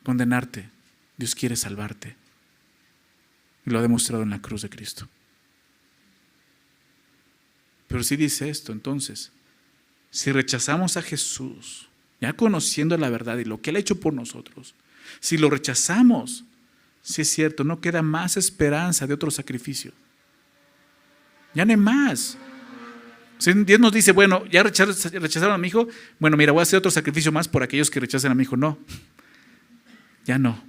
[0.04, 0.70] condenarte.
[1.18, 2.16] Dios quiere salvarte.
[3.66, 5.08] Y lo ha demostrado en la cruz de Cristo.
[7.88, 9.32] Pero si dice esto, entonces,
[10.12, 11.90] si rechazamos a Jesús,
[12.22, 14.76] ya conociendo la verdad y lo que Él ha hecho por nosotros,
[15.20, 16.46] si lo rechazamos,
[17.02, 19.92] si es cierto, no queda más esperanza de otro sacrificio.
[21.54, 22.38] Ya no hay más.
[23.40, 25.88] Si Dios nos dice, bueno, ya rechazaron a mi hijo,
[26.20, 28.58] bueno, mira, voy a hacer otro sacrificio más por aquellos que rechacen a mi hijo.
[28.58, 28.78] No,
[30.26, 30.62] ya no.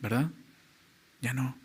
[0.00, 0.30] ¿Verdad?
[1.22, 1.56] Ya no.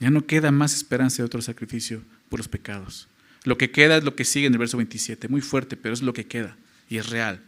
[0.00, 3.08] Ya no queda más esperanza de otro sacrificio por los pecados.
[3.44, 6.02] Lo que queda es lo que sigue en el verso 27, muy fuerte, pero es
[6.02, 6.56] lo que queda
[6.88, 7.40] y es real.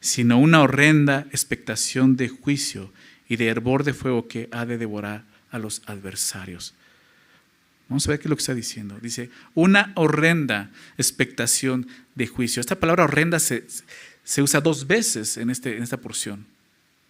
[0.00, 2.90] Sino una horrenda expectación de juicio
[3.28, 6.74] y de hervor de fuego que ha de devorar a los adversarios.
[7.92, 8.98] Vamos a ver qué es lo que está diciendo.
[9.02, 12.60] Dice, una horrenda expectación de juicio.
[12.60, 13.66] Esta palabra horrenda se,
[14.38, 16.46] usa dos veces en, este, en esta porción.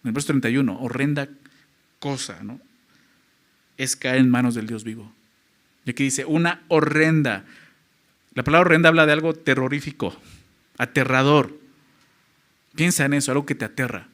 [0.03, 1.29] En el verso 31, horrenda
[1.99, 2.59] cosa, ¿no?
[3.77, 5.09] Es caer en manos del Dios vivo.
[5.85, 7.45] Y aquí dice, una horrenda.
[8.33, 10.13] La palabra horrenda habla de algo terrorífico,
[10.77, 11.57] aterrador.
[12.75, 14.09] Piensa en eso, algo que te aterra.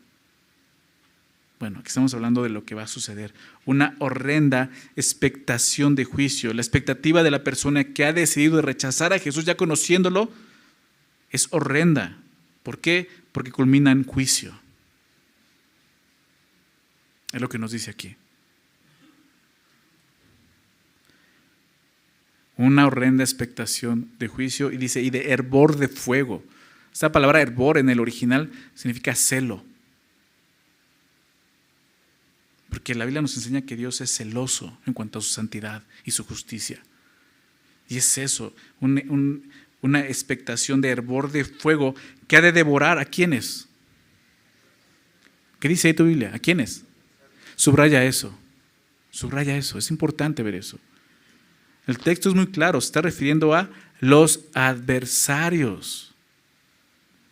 [1.60, 3.34] Bueno, aquí estamos hablando de lo que va a suceder.
[3.66, 6.54] Una horrenda expectación de juicio.
[6.54, 10.32] La expectativa de la persona que ha decidido rechazar a Jesús ya conociéndolo
[11.32, 12.18] es horrenda.
[12.64, 13.10] ¿Por qué?
[13.34, 14.58] Porque culmina en juicio.
[17.34, 18.16] Es lo que nos dice aquí.
[22.56, 26.42] Una horrenda expectación de juicio y dice, y de hervor de fuego.
[26.94, 29.64] Esta palabra hervor en el original significa celo.
[32.70, 36.12] Porque la Biblia nos enseña que Dios es celoso en cuanto a su santidad y
[36.12, 36.82] su justicia.
[37.88, 38.54] Y es eso,
[39.82, 41.96] una expectación de hervor de fuego
[42.28, 43.68] que ha de devorar a quienes.
[45.60, 46.32] ¿Qué dice ahí tu Biblia?
[46.34, 46.84] ¿A quiénes?
[47.56, 48.38] Subraya eso.
[49.12, 49.78] Subraya eso.
[49.78, 50.80] Es importante ver eso.
[51.88, 52.80] El texto es muy claro.
[52.80, 56.14] Se está refiriendo a los adversarios.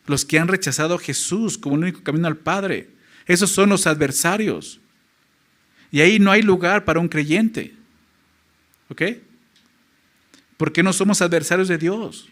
[0.07, 2.89] Los que han rechazado a Jesús como el único camino al Padre.
[3.27, 4.79] Esos son los adversarios.
[5.91, 7.73] Y ahí no hay lugar para un creyente.
[8.89, 9.01] ¿Ok?
[10.57, 12.29] Porque no somos adversarios de Dios.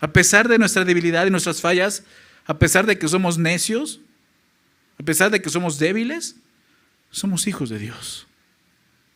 [0.00, 2.04] A pesar de nuestra debilidad y nuestras fallas,
[2.46, 4.00] a pesar de que somos necios,
[4.98, 6.36] a pesar de que somos débiles,
[7.10, 8.26] somos hijos de Dios.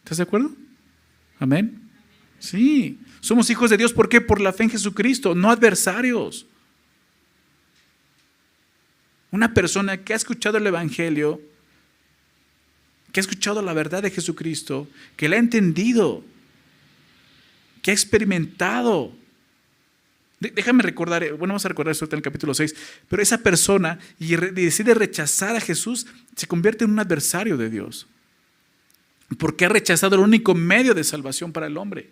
[0.03, 0.53] ¿Estás de acuerdo?
[1.39, 1.91] Amén.
[2.39, 3.93] Sí, somos hijos de Dios.
[3.93, 4.21] ¿Por qué?
[4.21, 6.47] Por la fe en Jesucristo, no adversarios.
[9.31, 11.41] Una persona que ha escuchado el Evangelio
[13.13, 16.25] que ha escuchado la verdad de Jesucristo, que la ha entendido,
[17.83, 19.13] que ha experimentado.
[20.41, 22.75] Déjame recordar, eh, bueno, vamos a recordar esto en el capítulo 6,
[23.09, 28.09] pero esa persona y decide rechazar a Jesús, se convierte en un adversario de Dios,
[29.39, 32.11] porque ha rechazado el único medio de salvación para el hombre.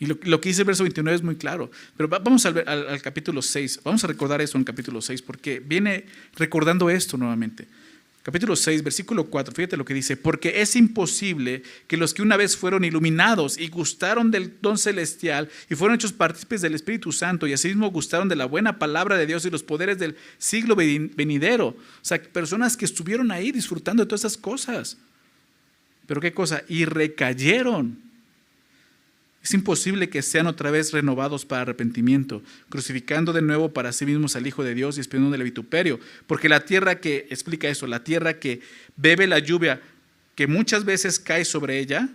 [0.00, 1.70] Y lo, que dice el verso 29 es muy claro.
[1.96, 3.80] Pero vamos al, capítulo 6.
[3.84, 6.04] Vamos a recordar eso en el capítulo 6 porque viene
[6.34, 7.66] recordando esto nuevamente.
[8.24, 12.38] Capítulo 6, versículo 4, fíjate lo que dice, porque es imposible que los que una
[12.38, 17.46] vez fueron iluminados y gustaron del don celestial y fueron hechos partícipes del Espíritu Santo
[17.46, 21.66] y asimismo gustaron de la buena palabra de Dios y los poderes del siglo venidero,
[21.66, 24.96] o sea, personas que estuvieron ahí disfrutando de todas esas cosas,
[26.06, 27.98] pero qué cosa, y recayeron
[29.44, 34.36] es imposible que sean otra vez renovados para arrepentimiento, crucificando de nuevo para sí mismos
[34.36, 36.00] al Hijo de Dios y esperando el vituperio.
[36.26, 38.62] Porque la tierra que, explica eso, la tierra que
[38.96, 39.82] bebe la lluvia,
[40.34, 42.08] que muchas veces cae sobre ella,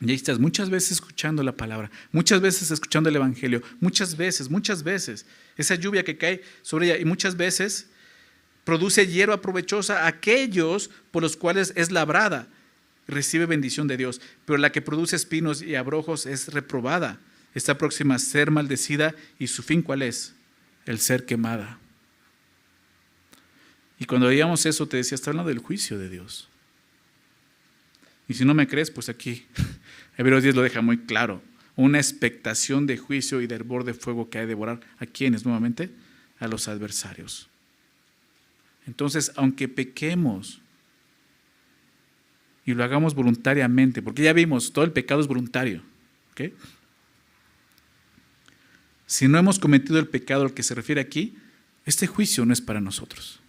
[0.00, 4.48] y ahí estás muchas veces escuchando la palabra, muchas veces escuchando el Evangelio, muchas veces,
[4.48, 7.88] muchas veces, esa lluvia que cae sobre ella, y muchas veces
[8.62, 12.46] produce hierba provechosa a aquellos por los cuales es labrada
[13.06, 17.20] recibe bendición de Dios, pero la que produce espinos y abrojos es reprobada,
[17.54, 20.34] está próxima a ser maldecida y su fin cuál es?
[20.86, 21.78] El ser quemada.
[23.98, 26.48] Y cuando veíamos eso te decía, está hablando del juicio de Dios.
[28.28, 29.46] Y si no me crees, pues aquí
[30.16, 31.42] Hebreos 10 lo deja muy claro.
[31.76, 35.44] Una expectación de juicio y de hervor de fuego que hay de devorar a quienes
[35.44, 35.90] nuevamente?
[36.38, 37.48] A los adversarios.
[38.86, 40.60] Entonces, aunque pequemos,
[42.64, 45.82] y lo hagamos voluntariamente, porque ya vimos, todo el pecado es voluntario.
[49.06, 51.36] Si no hemos cometido el pecado al que se refiere aquí,
[51.84, 53.40] este juicio no es para nosotros.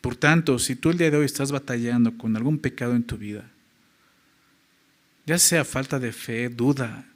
[0.00, 3.18] Por tanto, si tú el día de hoy estás batallando con algún pecado en tu
[3.18, 3.50] vida,
[5.26, 7.06] ya sea falta de fe, duda,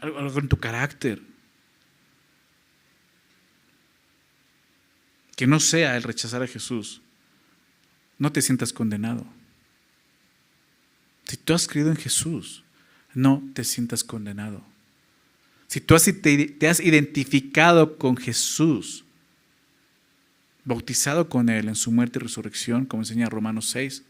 [0.00, 1.22] algo en tu carácter,
[5.36, 7.00] que no sea el rechazar a Jesús.
[8.18, 9.26] no te sientas condenado.
[11.24, 12.62] Si tú has creído en Jesús,
[13.14, 14.62] no te sientas condenado.
[15.66, 19.04] Si tú te, has identificado con Jesús,
[20.64, 24.04] bautizado con Él en su muerte y resurrección, como enseña Romanos 6,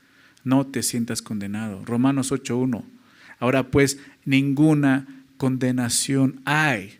[0.44, 1.84] no te sientas condenado.
[1.84, 2.84] Romanos 8.1.
[3.38, 6.98] Ahora pues, ninguna condenación hay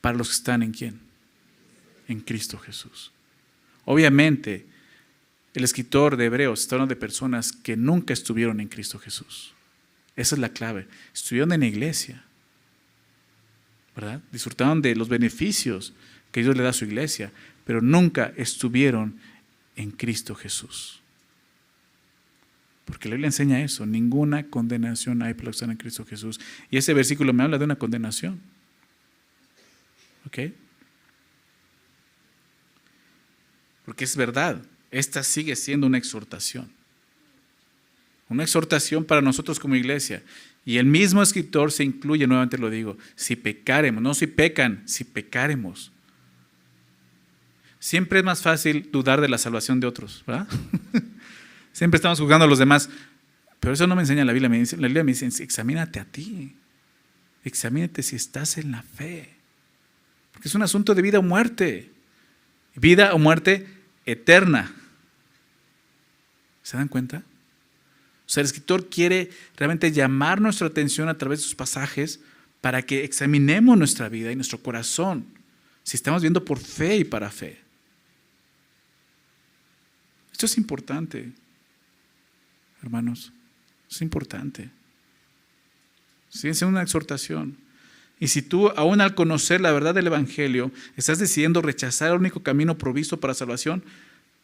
[0.00, 1.09] para los que están en quién?
[2.10, 3.12] En Cristo Jesús.
[3.84, 4.66] Obviamente,
[5.54, 9.52] el escritor de Hebreos está hablando de personas que nunca estuvieron en Cristo Jesús.
[10.16, 10.88] Esa es la clave.
[11.14, 12.24] Estuvieron en la iglesia,
[13.94, 14.20] ¿verdad?
[14.32, 15.92] Disfrutaron de los beneficios
[16.32, 17.30] que Dios le da a su iglesia,
[17.64, 19.20] pero nunca estuvieron
[19.76, 21.00] en Cristo Jesús.
[22.86, 26.40] Porque la Biblia enseña eso, ninguna condenación hay para los que están en Cristo Jesús.
[26.72, 28.40] Y ese versículo me habla de una condenación.
[30.26, 30.38] ¿Ok?
[33.90, 36.70] Porque es verdad, esta sigue siendo una exhortación.
[38.28, 40.22] Una exhortación para nosotros como iglesia.
[40.64, 45.02] Y el mismo escritor se incluye, nuevamente lo digo, si pecaremos, no si pecan, si
[45.02, 45.90] pecaremos.
[47.80, 50.46] Siempre es más fácil dudar de la salvación de otros, ¿verdad?
[51.72, 52.90] Siempre estamos juzgando a los demás.
[53.58, 54.48] Pero eso no me enseña la Biblia.
[54.50, 56.54] la Biblia me dice, examínate a ti.
[57.42, 59.34] Examínate si estás en la fe.
[60.30, 61.90] Porque es un asunto de vida o muerte.
[62.76, 64.74] Vida o muerte eterna.
[66.62, 67.22] ¿Se dan cuenta?
[68.26, 72.20] O sea, el escritor quiere realmente llamar nuestra atención a través de sus pasajes
[72.60, 75.26] para que examinemos nuestra vida y nuestro corazón,
[75.82, 77.58] si estamos viendo por fe y para fe.
[80.30, 81.32] Esto es importante,
[82.82, 83.32] hermanos,
[83.90, 84.70] es importante.
[86.28, 87.58] Sigue siendo una exhortación.
[88.20, 92.42] Y si tú, aún al conocer la verdad del Evangelio, estás decidiendo rechazar el único
[92.42, 93.82] camino provisto para salvación,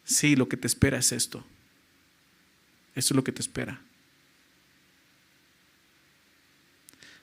[0.03, 1.45] sí, lo que te espera es esto.
[2.95, 3.79] Eso es lo que te espera.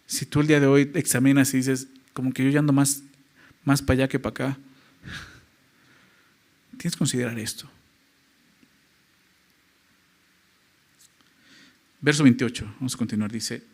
[0.07, 3.03] Si tú el día de hoy examinas y dices, como que yo ya ando más,
[3.65, 4.59] más para allá que para acá,
[6.79, 7.69] tienes que considerar esto.
[12.01, 13.65] Verso 28, vamos a continuar, dice,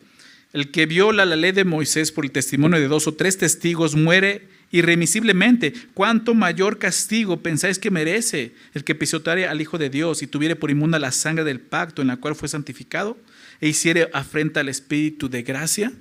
[0.53, 3.95] el que viola la ley de Moisés por el testimonio de dos o tres testigos
[3.95, 5.73] muere irremisiblemente.
[5.95, 10.57] ¿Cuánto mayor castigo pensáis que merece el que pisoteare al Hijo de Dios y tuviere
[10.57, 13.17] por inmunda la sangre del pacto en la cual fue santificado
[13.61, 15.93] e hiciere afrenta al Espíritu de gracia?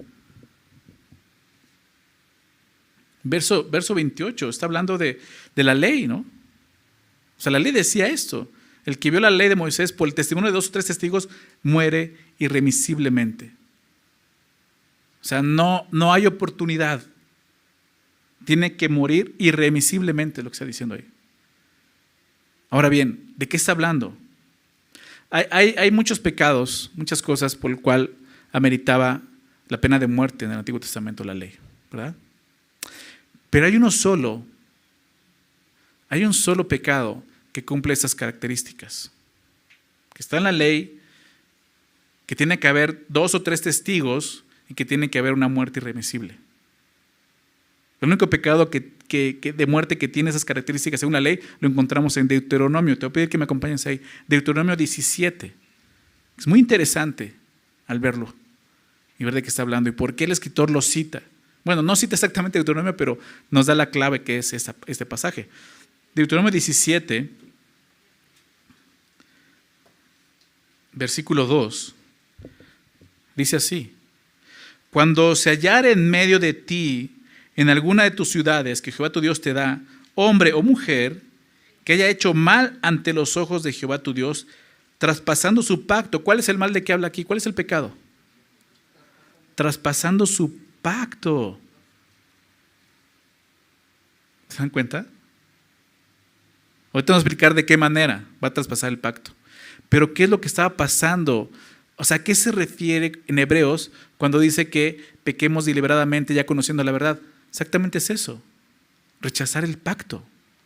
[3.22, 5.20] Verso, verso 28, está hablando de,
[5.56, 6.26] de la ley, ¿no?
[7.38, 8.50] O sea, la ley decía esto.
[8.86, 11.30] El que viola la ley de Moisés por el testimonio de dos o tres testigos
[11.62, 13.59] muere irremisiblemente.
[15.22, 17.04] O sea, no, no hay oportunidad.
[18.46, 21.06] Tiene que morir irremisiblemente, lo que está diciendo ahí.
[22.70, 24.16] Ahora bien, ¿de qué está hablando?
[25.32, 28.12] Hay, hay, muchos pecados, muchas cosas por el cual
[28.52, 29.22] ameritaba
[29.68, 31.54] la pena de muerte en el Antiguo Testamento la ley,
[31.92, 32.16] ¿verdad?
[33.52, 34.44] Pero hay uno solo,
[36.10, 39.12] hay un solo pecado que cumple esas características,
[40.16, 41.00] que está en la ley,
[42.26, 45.80] que tiene que haber dos o tres testigos y que tiene que haber una muerte
[45.80, 46.38] irremisible.
[48.00, 52.16] El único pecado que, de muerte que tiene esas características según la ley lo encontramos
[52.16, 52.98] en Deuteronomio.
[52.98, 54.02] Te voy a pedir que me acompañes ahí.
[54.28, 55.54] Deuteronomio 17.
[56.38, 57.34] Es muy interesante
[57.88, 58.34] al verlo
[59.18, 61.22] y ver de qué está hablando y por qué el escritor lo cita.
[61.66, 63.20] Bueno, no cita exactamente Deuteronomio, pero
[63.52, 65.50] nos da la clave que es este pasaje.
[66.16, 67.30] Deuteronomio 17,
[70.94, 71.96] versículo 2,
[73.36, 73.99] dice así.
[74.92, 77.16] Cuando se hallare en medio de ti,
[77.56, 79.82] en alguna de tus ciudades que Jehová tu Dios te da,
[80.16, 81.22] hombre o mujer,
[81.84, 84.48] que haya hecho mal ante los ojos de Jehová tu Dios,
[84.98, 86.24] traspasando su pacto.
[86.24, 87.24] ¿Cuál es el mal de que habla aquí?
[87.24, 87.96] ¿Cuál es el pecado?
[89.56, 91.60] Traspasando su pacto.
[94.50, 95.06] ¿Se dan cuenta?
[96.92, 99.32] Ahorita vamos a explicar de qué manera va a traspasar el pacto.
[99.90, 101.52] Pero ¿qué es lo que estaba pasando?
[102.02, 106.82] O sea, ¿a qué se refiere en Hebreos cuando dice que pequemos deliberadamente ya conociendo
[106.82, 107.20] la verdad?
[107.50, 108.42] Exactamente es eso.
[109.20, 110.24] Rechazar el pacto,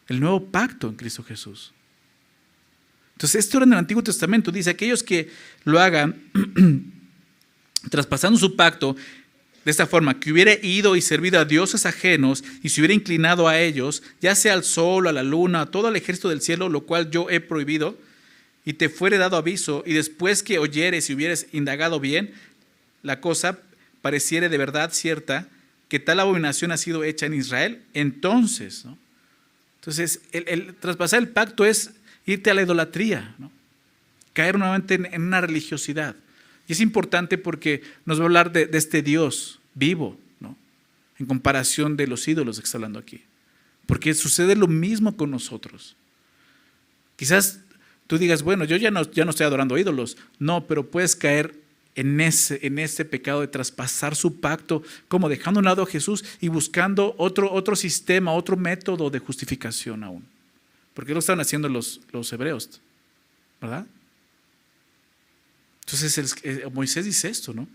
[0.08, 1.74] el nuevo pacto en Cristo Jesús.
[3.14, 4.52] Entonces, esto era en el Antiguo Testamento.
[4.52, 5.32] Dice, aquellos que
[5.64, 6.22] lo hagan
[7.90, 8.96] traspasando su pacto
[9.66, 13.48] de esta forma, que hubiera ido y servido a dioses ajenos y se hubiera inclinado
[13.48, 16.70] a ellos, ya sea al sol, a la luna, a todo el ejército del cielo,
[16.70, 17.98] lo cual yo he prohibido,
[18.66, 22.34] y te fuere dado aviso, y después que oyeres y hubieres indagado bien,
[23.02, 23.60] la cosa
[24.02, 25.48] pareciere de verdad cierta,
[25.90, 28.98] que tal abominación ha sido hecha en Israel, entonces, ¿no?
[29.84, 31.92] Entonces, el, traspasar el pacto es
[32.26, 33.52] irte a la idolatría, ¿no?
[34.32, 36.16] caer nuevamente en, una religiosidad.
[36.70, 40.58] Y es importante porque nos va a hablar de, este Dios vivo, ¿no?
[41.20, 43.24] en comparación de los ídolos que está hablando aquí.
[43.86, 45.98] Porque sucede lo mismo con nosotros.
[47.18, 47.60] Quizás
[48.14, 50.18] tú digas, bueno, yo ya no, ya no estoy adorando ídolos.
[50.38, 51.56] No, pero puedes caer
[51.96, 55.88] en ese, en ese pecado de traspasar su pacto, como dejando a un lado a
[55.88, 60.24] Jesús y buscando otro, otro sistema, otro método de justificación aún.
[60.94, 62.80] Porque lo estaban haciendo los, los hebreos,
[63.60, 63.88] ¿verdad?
[65.86, 67.68] Entonces eh, Moisés dice esto, ¿no?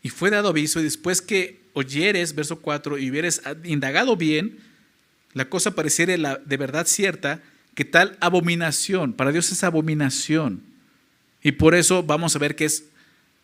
[0.00, 4.60] Y fue dado aviso, y después que oyeres, verso 4, y hubieres indagado bien,
[5.32, 7.42] la cosa pareciera de verdad cierta,
[7.76, 10.62] que tal abominación, para Dios es abominación.
[11.42, 12.86] Y por eso vamos a ver que es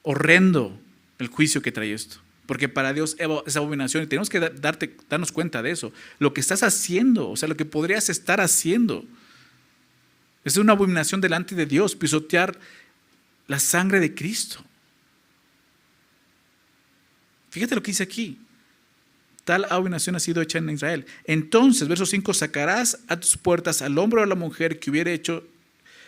[0.01, 0.81] horrendo
[1.19, 2.17] el juicio que trae esto.
[2.47, 3.15] Porque para Dios
[3.47, 5.93] es abominación y tenemos que darte, darnos cuenta de eso.
[6.19, 9.05] Lo que estás haciendo, o sea, lo que podrías estar haciendo,
[10.45, 12.59] es una abominación delante de Dios, pisotear
[13.49, 14.65] la sangre de Cristo.
[17.51, 18.39] Fíjate lo que dice aquí.
[19.45, 21.07] Tal abominación ha sido hecha en Israel.
[21.25, 25.11] Entonces, verso 5, sacarás a tus puertas al hombre o a la mujer que hubiera
[25.11, 25.45] hecho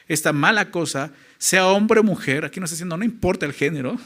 [0.06, 3.98] esta mala cosa, sea hombre o mujer, aquí no está diciendo, no importa el género,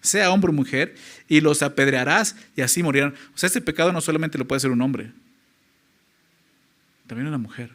[0.00, 0.94] sea hombre o mujer,
[1.28, 3.14] y los apedrearás y así morirán.
[3.34, 5.12] O sea, este pecado no solamente lo puede hacer un hombre,
[7.06, 7.70] también una mujer.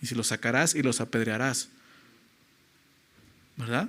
[0.00, 1.68] Y si los sacarás y los apedrearás,
[3.56, 3.88] ¿verdad?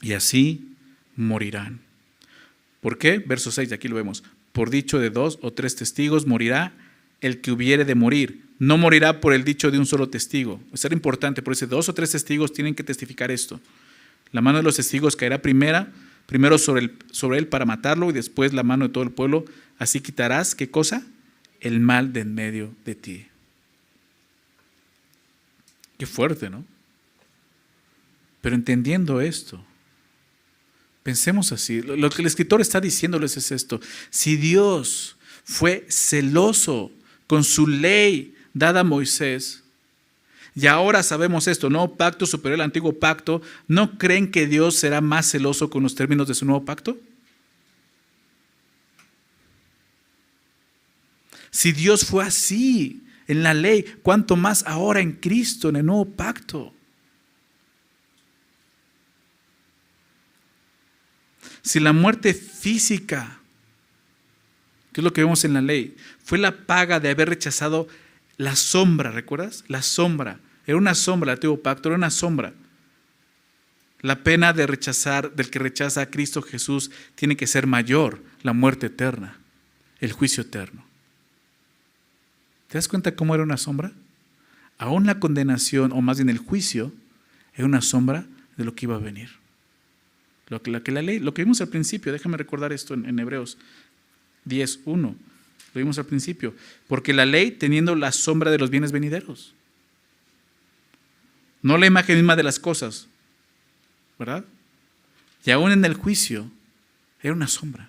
[0.00, 0.74] Y así
[1.16, 1.80] morirán.
[2.80, 3.18] ¿Por qué?
[3.18, 4.22] Verso 6, aquí lo vemos.
[4.52, 6.72] Por dicho de dos o tres testigos morirá
[7.20, 8.44] el que hubiere de morir.
[8.58, 10.60] No morirá por el dicho de un solo testigo.
[10.72, 13.60] Es ser importante, por eso dos o tres testigos tienen que testificar esto.
[14.32, 15.92] La mano de los testigos caerá primera,
[16.26, 19.44] primero sobre, sobre él para matarlo y después la mano de todo el pueblo.
[19.78, 21.02] Así quitarás, ¿qué cosa?
[21.60, 23.26] El mal de en medio de ti.
[25.98, 26.64] Qué fuerte, ¿no?
[28.40, 29.62] Pero entendiendo esto,
[31.02, 31.82] pensemos así.
[31.82, 33.80] Lo que el escritor está diciéndoles es esto.
[34.10, 36.92] Si Dios fue celoso
[37.26, 39.62] con su ley dada a Moisés,
[40.54, 45.00] y ahora sabemos esto, nuevo pacto superior al antiguo pacto, ¿no creen que Dios será
[45.00, 46.98] más celoso con los términos de su nuevo pacto?
[51.50, 56.04] Si Dios fue así en la ley, ¿cuánto más ahora en Cristo, en el nuevo
[56.04, 56.72] pacto?
[61.62, 63.38] Si la muerte física,
[64.92, 67.88] que es lo que vemos en la ley, fue la paga de haber rechazado
[68.36, 69.64] la sombra, ¿recuerdas?
[69.68, 70.40] La sombra.
[70.66, 72.54] Era una sombra, el antiguo pacto era una sombra.
[74.00, 78.54] La pena de rechazar, del que rechaza a Cristo Jesús, tiene que ser mayor, la
[78.54, 79.38] muerte eterna,
[80.00, 80.84] el juicio eterno.
[82.68, 83.92] ¿Te das cuenta cómo era una sombra?
[84.78, 86.92] Aún la condenación, o más bien el juicio,
[87.54, 88.24] era una sombra
[88.56, 89.39] de lo que iba a venir.
[90.50, 93.56] Lo que, la, ley, lo que vimos al principio, déjame recordar esto en, en Hebreos
[94.46, 94.84] 10.1.
[94.94, 96.54] Lo vimos al principio.
[96.88, 99.54] Porque la ley teniendo la sombra de los bienes venideros.
[101.62, 103.06] No la imagen misma de las cosas.
[104.18, 104.44] ¿Verdad?
[105.44, 106.50] Y aún en el juicio
[107.22, 107.88] era una sombra.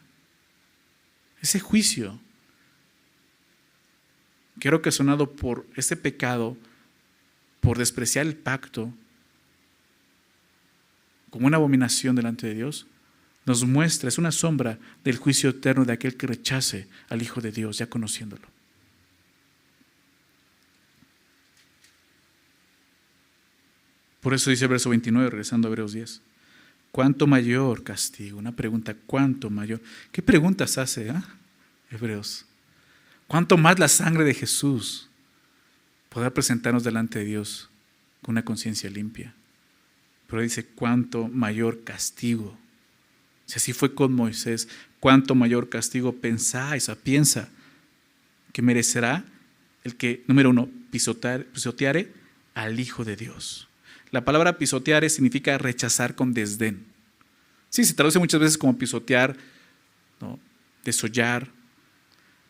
[1.42, 2.20] Ese juicio
[4.60, 6.56] que era ocasionado por ese pecado,
[7.60, 8.94] por despreciar el pacto,
[11.32, 12.86] como una abominación delante de Dios,
[13.46, 17.52] nos muestra, es una sombra del juicio eterno de aquel que rechace al Hijo de
[17.52, 18.48] Dios, ya conociéndolo.
[24.22, 26.22] Por eso dice el verso 29, regresando a Hebreos 10.
[26.92, 28.38] ¿Cuánto mayor castigo?
[28.38, 29.82] Una pregunta, ¿cuánto mayor?
[30.12, 31.24] ¿Qué preguntas hace ah?
[31.90, 32.46] Hebreos?
[33.26, 35.10] ¿Cuánto más la sangre de Jesús
[36.10, 37.70] podrá presentarnos delante de Dios
[38.22, 39.34] con una conciencia limpia?
[40.32, 42.58] Pero dice, ¿cuánto mayor castigo?
[43.46, 44.70] Si así fue con Moisés,
[45.02, 47.50] ¿cuánto mayor castigo pensáis piensa
[48.54, 49.26] que merecerá
[49.84, 52.14] el que, número uno, pisoteare
[52.54, 53.68] al Hijo de Dios?
[54.12, 56.86] La palabra pisoteare significa rechazar con desdén.
[57.68, 59.36] Sí, se traduce muchas veces como pisotear,
[60.22, 60.40] ¿no?
[60.86, 61.50] desollar,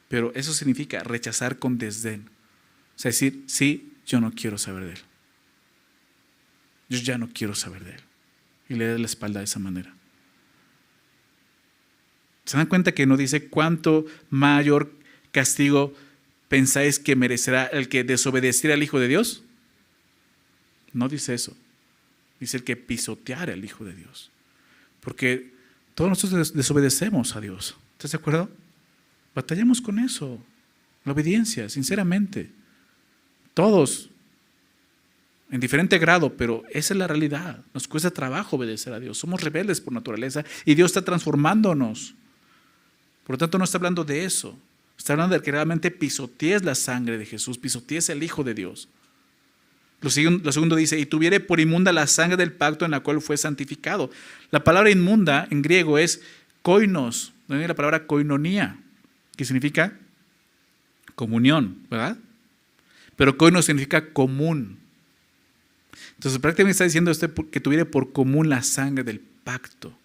[0.08, 2.30] pero eso significa rechazar con desdén.
[2.96, 5.00] O sea, decir, sí, yo no quiero saber de él.
[6.92, 8.02] Yo ya no quiero saber de él.
[8.68, 9.94] Y le da la espalda de esa manera.
[12.44, 14.92] ¿Se dan cuenta que no dice cuánto mayor
[15.32, 15.94] castigo
[16.50, 19.42] pensáis que merecerá el que desobedeciera al Hijo de Dios?
[20.92, 21.56] No dice eso.
[22.42, 24.30] Dice el que pisoteara al Hijo de Dios.
[25.00, 25.54] Porque
[25.96, 27.78] todos nosotros desobedecemos a Dios.
[27.94, 28.52] ¿Estás de acuerdo?
[29.34, 30.44] Batallamos con eso.
[31.06, 32.52] La obediencia, sinceramente.
[33.54, 34.11] Todos
[35.52, 37.60] en diferente grado, pero esa es la realidad.
[37.74, 39.18] Nos cuesta trabajo obedecer a Dios.
[39.18, 42.16] Somos rebeldes por naturaleza y Dios está transformándonos.
[43.26, 44.58] Por lo tanto, no está hablando de eso.
[44.98, 48.88] Está hablando de que realmente pisotees la sangre de Jesús, pisotees el Hijo de Dios.
[50.00, 53.38] Lo segundo, dice, y tuviere por inmunda la sangre del pacto en la cual fue
[53.38, 54.10] santificado.
[54.50, 56.22] La palabra inmunda en griego es
[56.64, 58.80] koinos, viene la palabra koinonía,
[59.36, 59.94] que significa
[61.14, 62.18] comunión, ¿verdad?
[63.16, 64.81] Pero koinos significa común.
[66.16, 69.98] Entonces prácticamente está diciendo usted que tuviera por común la sangre del pacto.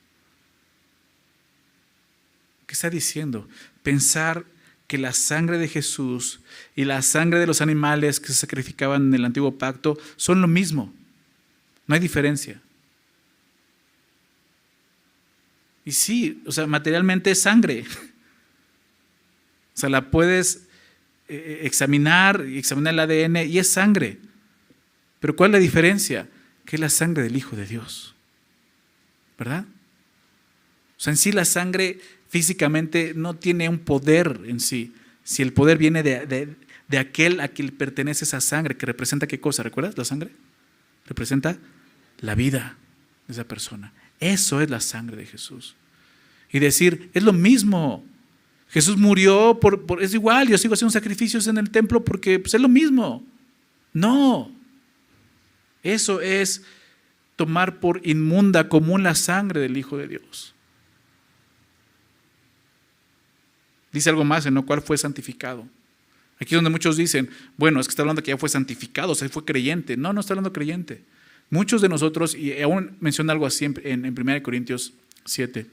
[2.67, 3.49] ¿Qué está diciendo?
[3.83, 4.45] Pensar
[4.87, 6.41] que la sangre de Jesús
[6.75, 10.49] y la sangre de los animales que se sacrificaban en el antiguo pacto son lo
[10.49, 10.93] mismo.
[11.87, 12.61] No hay diferencia.
[15.85, 17.85] Y sí, o sea, materialmente es sangre.
[19.75, 20.63] O sea, la puedes
[21.29, 24.19] eh, examinar y examinar el ADN y es sangre.
[25.21, 26.29] Pero ¿cuál es la diferencia?
[26.65, 28.15] Que es la sangre del Hijo de Dios.
[29.39, 29.65] ¿Verdad?
[30.97, 34.93] O sea, en sí la sangre físicamente no tiene un poder en sí.
[35.25, 36.57] Si el poder viene de,
[36.99, 40.31] aquel a quien pertenece esa sangre, que representa qué cosa, ¿recuerdas la sangre?
[41.07, 41.59] Representa
[42.21, 42.77] la vida
[43.27, 43.93] de esa persona.
[44.21, 45.75] Eso es la sangre de Jesús.
[46.51, 48.05] Y decir, es lo mismo.
[48.69, 52.61] Jesús murió por, es igual, yo sigo haciendo sacrificios en el templo porque pues, es
[52.61, 53.25] lo mismo.
[53.93, 54.56] No.
[55.87, 56.63] Eso es
[57.37, 60.53] tomar por inmunda común la sangre del Hijo de Dios.
[63.93, 65.69] Dice algo más en lo cual fue santificado.
[66.41, 69.15] Aquí es donde muchos dicen, bueno, es que está hablando que ya fue santificado, o
[69.15, 69.97] sea, fue creyente.
[69.97, 71.05] No, no está hablando creyente.
[71.51, 74.93] Muchos de nosotros, y aún menciona algo así en, en 1 Corintios
[75.25, 75.67] 7,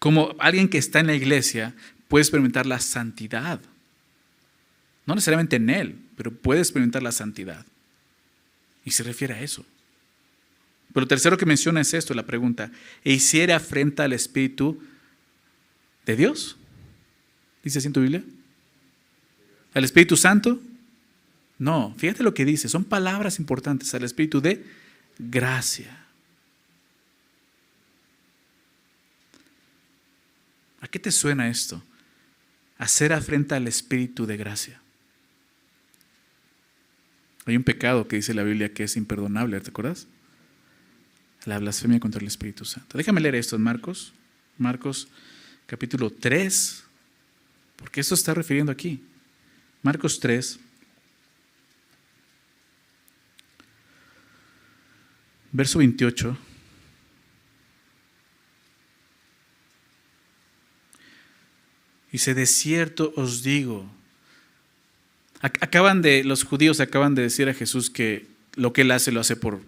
[0.00, 1.72] como alguien que está en la iglesia
[2.08, 3.60] puede experimentar la santidad.
[5.06, 7.64] No necesariamente en él, pero puede experimentar la santidad.
[8.84, 9.64] Y se refiere a eso.
[10.92, 12.70] Pero lo tercero que menciona es esto, la pregunta,
[13.04, 13.18] ¿e
[13.52, 14.82] afrenta al Espíritu
[16.04, 16.56] de Dios?
[17.62, 18.22] ¿Dice así en tu Biblia?
[19.72, 20.60] ¿Al Espíritu Santo?
[21.58, 24.64] No, fíjate lo que dice, son palabras importantes, al Espíritu de
[25.18, 25.98] gracia.
[30.80, 31.82] ¿A qué te suena esto?
[32.76, 34.82] Hacer afrenta al Espíritu de gracia.
[37.44, 40.06] Hay un pecado que dice la Biblia que es imperdonable, ¿te acuerdas?
[41.44, 42.96] La blasfemia contra el Espíritu Santo.
[42.96, 44.12] Déjame leer esto en Marcos,
[44.58, 45.08] Marcos
[45.66, 46.84] capítulo 3,
[47.76, 49.02] porque eso está refiriendo aquí.
[49.82, 50.60] Marcos 3,
[55.50, 56.36] verso 28.
[62.12, 63.90] Dice, de cierto os digo.
[65.42, 69.20] Acaban de, los judíos acaban de decir a Jesús que lo que él hace lo
[69.20, 69.60] hace por,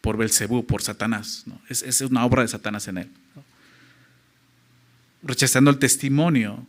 [0.00, 1.44] por Belcebú, por Satanás.
[1.68, 3.08] Es, es, una obra de Satanás en él.
[5.24, 6.64] Rechazando el testimonio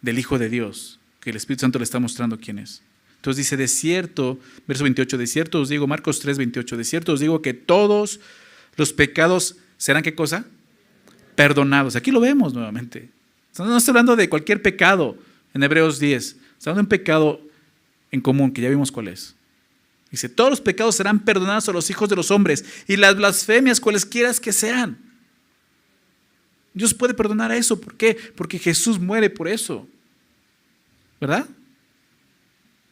[0.00, 2.82] del Hijo de Dios, que el Espíritu Santo le está mostrando quién es.
[3.16, 4.38] Entonces dice, de cierto,
[4.68, 8.20] verso 28, de cierto os digo, Marcos 3, 28, de cierto os digo que todos
[8.76, 10.46] los pecados serán qué cosa?
[11.34, 11.96] Perdonados.
[11.96, 13.10] Aquí lo vemos nuevamente.
[13.58, 15.18] No estoy hablando de cualquier pecado
[15.52, 17.40] en Hebreos 10, de un pecado
[18.10, 19.34] en común, que ya vimos cuál es.
[20.10, 23.80] Dice, todos los pecados serán perdonados a los hijos de los hombres y las blasfemias
[23.80, 24.98] cualesquiera que sean.
[26.74, 27.80] Dios puede perdonar eso.
[27.80, 28.16] ¿Por qué?
[28.36, 29.88] Porque Jesús muere por eso.
[31.20, 31.46] ¿Verdad?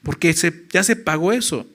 [0.03, 0.33] Porque
[0.71, 1.67] ya se pagó eso.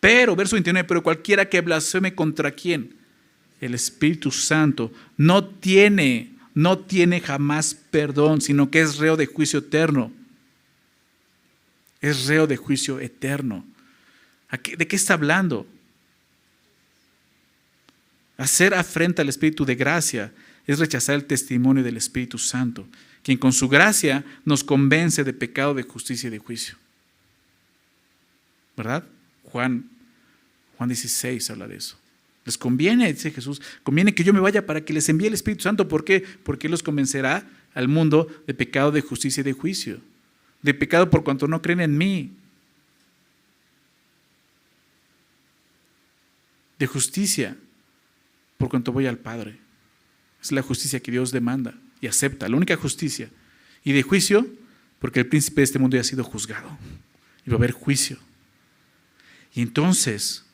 [0.00, 2.96] Pero, verso 29, pero cualquiera que blasfeme contra quién?
[3.60, 9.60] El Espíritu Santo no tiene, no tiene jamás perdón, sino que es reo de juicio
[9.60, 10.12] eterno.
[12.04, 13.64] Es reo de juicio eterno.
[14.76, 15.66] ¿De qué está hablando?
[18.36, 20.30] Hacer afrenta al Espíritu de gracia
[20.66, 22.86] es rechazar el testimonio del Espíritu Santo,
[23.22, 26.76] quien con su gracia nos convence de pecado, de justicia y de juicio.
[28.76, 29.04] ¿Verdad?
[29.44, 29.88] Juan,
[30.76, 31.96] Juan 16 habla de eso.
[32.44, 35.62] Les conviene, dice Jesús, conviene que yo me vaya para que les envíe el Espíritu
[35.62, 35.88] Santo.
[35.88, 36.22] ¿Por qué?
[36.42, 40.00] Porque los convencerá al mundo de pecado, de justicia y de juicio.
[40.64, 42.32] De pecado por cuanto no creen en mí.
[46.78, 47.54] De justicia
[48.56, 49.58] por cuanto voy al Padre.
[50.42, 53.28] Es la justicia que Dios demanda y acepta, la única justicia.
[53.84, 54.46] Y de juicio,
[55.00, 56.78] porque el príncipe de este mundo ya ha sido juzgado.
[57.44, 58.16] Y va a haber juicio.
[59.54, 60.46] Y entonces,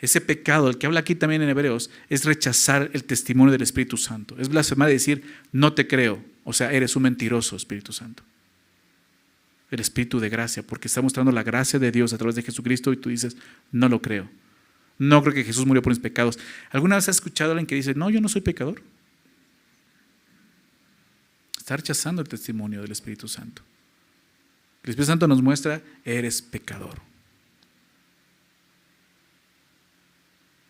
[0.00, 3.98] ese pecado, el que habla aquí también en Hebreos, es rechazar el testimonio del Espíritu
[3.98, 4.36] Santo.
[4.38, 6.24] Es blasfemar decir, no te creo.
[6.44, 8.22] O sea, eres un mentiroso, Espíritu Santo.
[9.70, 12.92] El Espíritu de gracia, porque está mostrando la gracia de Dios a través de Jesucristo
[12.92, 13.36] y tú dices,
[13.70, 14.28] no lo creo.
[14.98, 16.38] No creo que Jesús murió por mis pecados.
[16.70, 18.82] ¿Alguna vez has escuchado a alguien que dice, no, yo no soy pecador?
[21.56, 23.62] Está rechazando el testimonio del Espíritu Santo.
[24.82, 27.00] El Espíritu Santo nos muestra, eres pecador.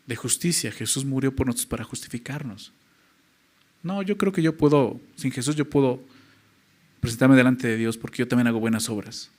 [0.07, 2.73] De justicia, Jesús murió por nosotros para justificarnos.
[3.83, 6.03] No, yo creo que yo puedo, sin Jesús yo puedo
[7.01, 9.31] presentarme delante de Dios porque yo también hago buenas obras.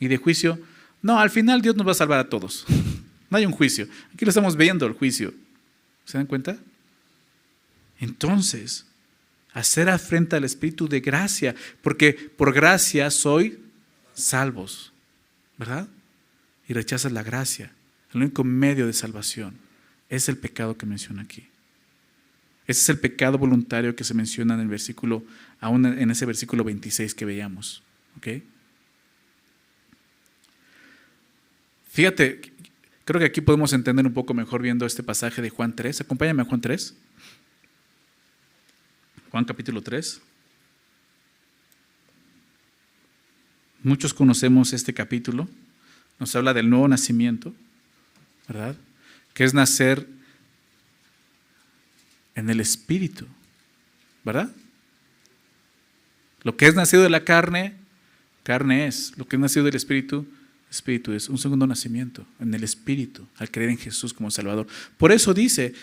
[0.00, 0.58] Y de juicio,
[1.00, 2.66] no, al final Dios nos va a salvar a todos.
[3.30, 3.88] No hay un juicio.
[4.12, 5.32] Aquí lo estamos viendo, el juicio.
[6.04, 6.58] ¿Se dan cuenta?
[7.98, 8.84] Entonces,
[9.54, 13.58] hacer afrenta al Espíritu de gracia, porque por gracia soy
[14.12, 14.92] salvos,
[15.56, 15.88] ¿verdad?
[16.68, 17.72] Y rechazas la gracia.
[18.12, 19.54] El único medio de salvación
[20.10, 21.48] es el pecado que menciona aquí.
[22.66, 25.24] Ese es el pecado voluntario que se menciona en el versículo,
[25.60, 27.82] aún en ese versículo 26 que veíamos.
[31.88, 32.40] Fíjate,
[33.04, 36.02] creo que aquí podemos entender un poco mejor viendo este pasaje de Juan 3.
[36.02, 36.94] Acompáñame a Juan 3.
[39.30, 40.20] Juan capítulo 3.
[43.82, 45.48] Muchos conocemos este capítulo.
[46.20, 47.52] Nos habla del nuevo nacimiento,
[48.46, 48.76] ¿verdad?
[49.34, 50.06] Que es nacer
[52.34, 53.26] en el espíritu,
[54.24, 54.50] ¿verdad?
[56.42, 57.74] Lo que es nacido de la carne,
[58.42, 59.12] carne es.
[59.16, 60.26] Lo que es nacido del espíritu,
[60.70, 61.28] espíritu es.
[61.28, 64.66] Un segundo nacimiento en el espíritu, al creer en Jesús como Salvador.
[64.96, 65.74] Por eso dice,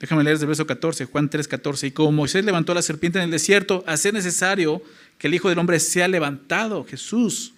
[0.00, 3.18] déjame leer desde el verso 14, Juan 3, 14, y como Moisés levantó la serpiente
[3.18, 4.82] en el desierto, hace necesario
[5.18, 7.52] que el Hijo del Hombre sea levantado, Jesús,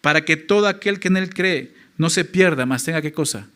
[0.00, 3.48] para que todo aquel que en él cree no se pierda, más tenga qué cosa?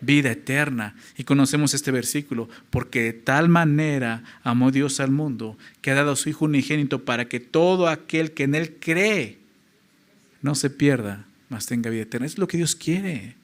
[0.00, 0.94] Vida eterna.
[1.16, 6.12] Y conocemos este versículo, porque de tal manera amó Dios al mundo, que ha dado
[6.12, 9.38] a su Hijo unigénito para que todo aquel que en Él cree
[10.42, 12.26] no se pierda, mas tenga vida eterna.
[12.26, 13.36] Es lo que Dios quiere.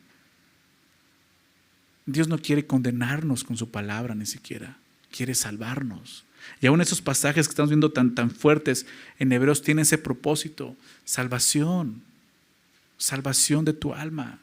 [2.07, 4.77] Dios no quiere condenarnos con su palabra ni siquiera,
[5.11, 6.25] quiere salvarnos.
[6.61, 8.87] Y aún esos pasajes que estamos viendo tan, tan fuertes
[9.19, 12.03] en Hebreos tienen ese propósito, salvación,
[12.99, 14.42] salvación de tu alma.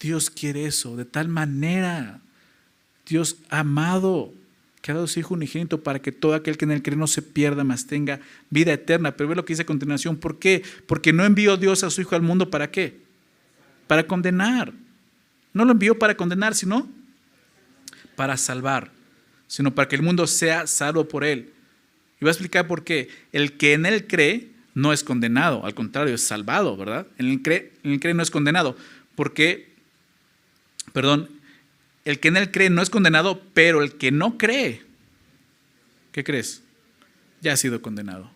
[0.00, 2.20] Dios quiere eso, de tal manera.
[3.06, 4.32] Dios amado,
[4.80, 7.06] que ha dado su Hijo unigénito para que todo aquel que en él cree no
[7.06, 8.20] se pierda, mas tenga
[8.50, 9.16] vida eterna.
[9.16, 10.16] Pero ve lo que dice a continuación.
[10.16, 10.62] ¿Por qué?
[10.86, 13.00] Porque no envió Dios a su Hijo al mundo para qué?
[13.86, 14.72] Para condenar.
[15.52, 16.88] No lo envió para condenar, sino
[18.14, 18.90] para salvar,
[19.46, 21.52] sino para que el mundo sea salvo por él.
[22.20, 23.08] Y voy a explicar por qué.
[23.32, 27.06] El que en él cree no es condenado, al contrario, es salvado, ¿verdad?
[27.16, 28.76] En el cree, cree no es condenado.
[29.14, 29.67] Porque
[30.98, 31.30] perdón,
[32.04, 34.84] el que en él cree no es condenado, pero el que no cree,
[36.10, 36.64] ¿qué crees?
[37.40, 38.28] Ya ha sido condenado.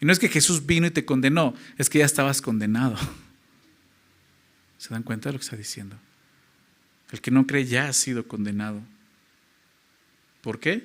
[0.00, 2.96] Y no es que Jesús vino y te condenó, es que ya estabas condenado.
[4.78, 5.96] ¿Se dan cuenta de lo que está diciendo?
[7.12, 8.82] El que no cree ya ha sido condenado.
[10.40, 10.84] ¿Por qué?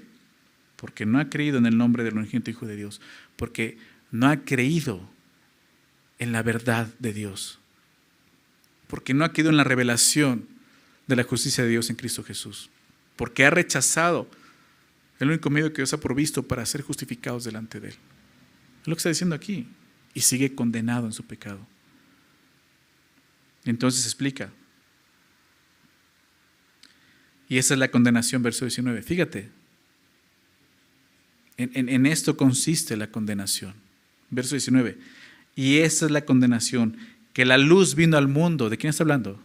[0.75, 3.01] Porque no ha creído en el nombre del unigénito Hijo de Dios.
[3.35, 3.79] Porque
[4.11, 5.09] no ha creído
[6.19, 7.62] en la verdad de Dios
[8.93, 10.47] porque no ha quedado en la revelación
[11.07, 12.69] de la justicia de Dios en Cristo Jesús,
[13.15, 14.29] porque ha rechazado
[15.19, 17.95] el único medio que Dios ha provisto para ser justificados delante de Él.
[18.81, 19.65] Es lo que está diciendo aquí,
[20.13, 21.65] y sigue condenado en su pecado.
[23.65, 24.51] Entonces explica.
[27.49, 29.01] Y esa es la condenación, verso 19.
[29.01, 29.49] Fíjate,
[31.57, 33.73] en, en esto consiste la condenación.
[34.29, 34.99] Verso 19.
[35.55, 36.95] Y esa es la condenación,
[37.33, 38.69] que la luz vino al mundo.
[38.69, 39.39] ¿De quién está hablando?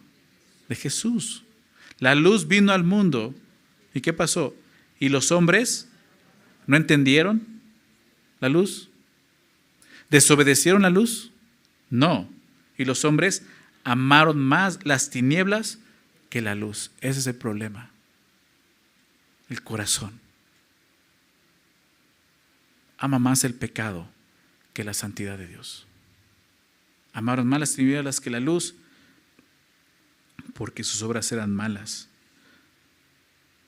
[0.68, 1.44] De Jesús.
[1.98, 3.34] La luz vino al mundo.
[3.94, 4.54] ¿Y qué pasó?
[5.00, 5.88] ¿Y los hombres
[6.66, 7.46] no entendieron
[8.40, 8.90] la luz?
[10.10, 11.32] ¿Desobedecieron la luz?
[11.90, 12.28] No.
[12.76, 13.42] Y los hombres
[13.84, 15.78] amaron más las tinieblas
[16.28, 16.90] que la luz.
[17.00, 17.90] Ese es el problema.
[19.48, 20.20] El corazón.
[22.98, 24.08] Ama más el pecado
[24.74, 25.87] que la santidad de Dios.
[27.18, 28.76] Amaron más las tinieblas que la luz,
[30.54, 32.08] porque sus obras eran malas.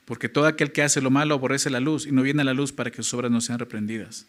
[0.04, 2.54] Porque todo aquel que hace lo malo aborrece la luz y no viene a la
[2.54, 4.24] luz para que sus obras no sean reprendidas.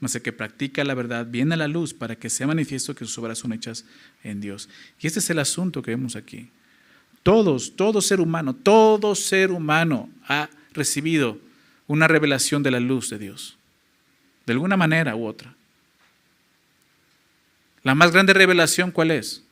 [0.00, 3.04] Mas el que practica la verdad viene a la luz para que sea manifiesto que
[3.04, 3.84] sus obras son hechas
[4.24, 4.70] en Dios.
[4.98, 6.48] Y este es el asunto que vemos aquí.
[7.22, 11.38] Todos, todo ser humano, todo ser humano ha recibido
[11.88, 13.58] una revelación de la luz de Dios.
[14.46, 15.54] De alguna manera u otra.
[17.82, 19.42] La más grande revelación, ¿cuál es?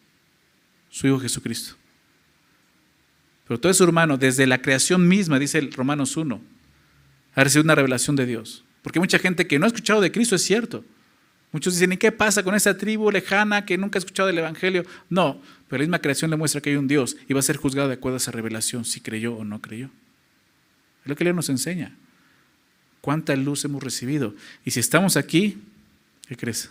[0.88, 1.74] Su Hijo Jesucristo.
[3.46, 6.40] Pero todo ser humano, desde la creación misma, dice el Romanos 1,
[7.34, 8.64] ha recibido una revelación de Dios.
[8.82, 10.84] Porque mucha gente que no ha escuchado de Cristo, es cierto.
[11.52, 14.84] Muchos dicen, ¿y qué pasa con esa tribu lejana que nunca ha escuchado del Evangelio?
[15.08, 17.56] No, pero la misma creación le muestra que hay un Dios y va a ser
[17.56, 19.90] juzgado de acuerdo a esa revelación, si creyó o no creyó.
[21.02, 21.96] Es lo que Él nos enseña.
[23.00, 24.34] ¿Cuánta luz hemos recibido?
[24.64, 25.58] Y si estamos aquí,
[26.28, 26.68] ¿qué crees?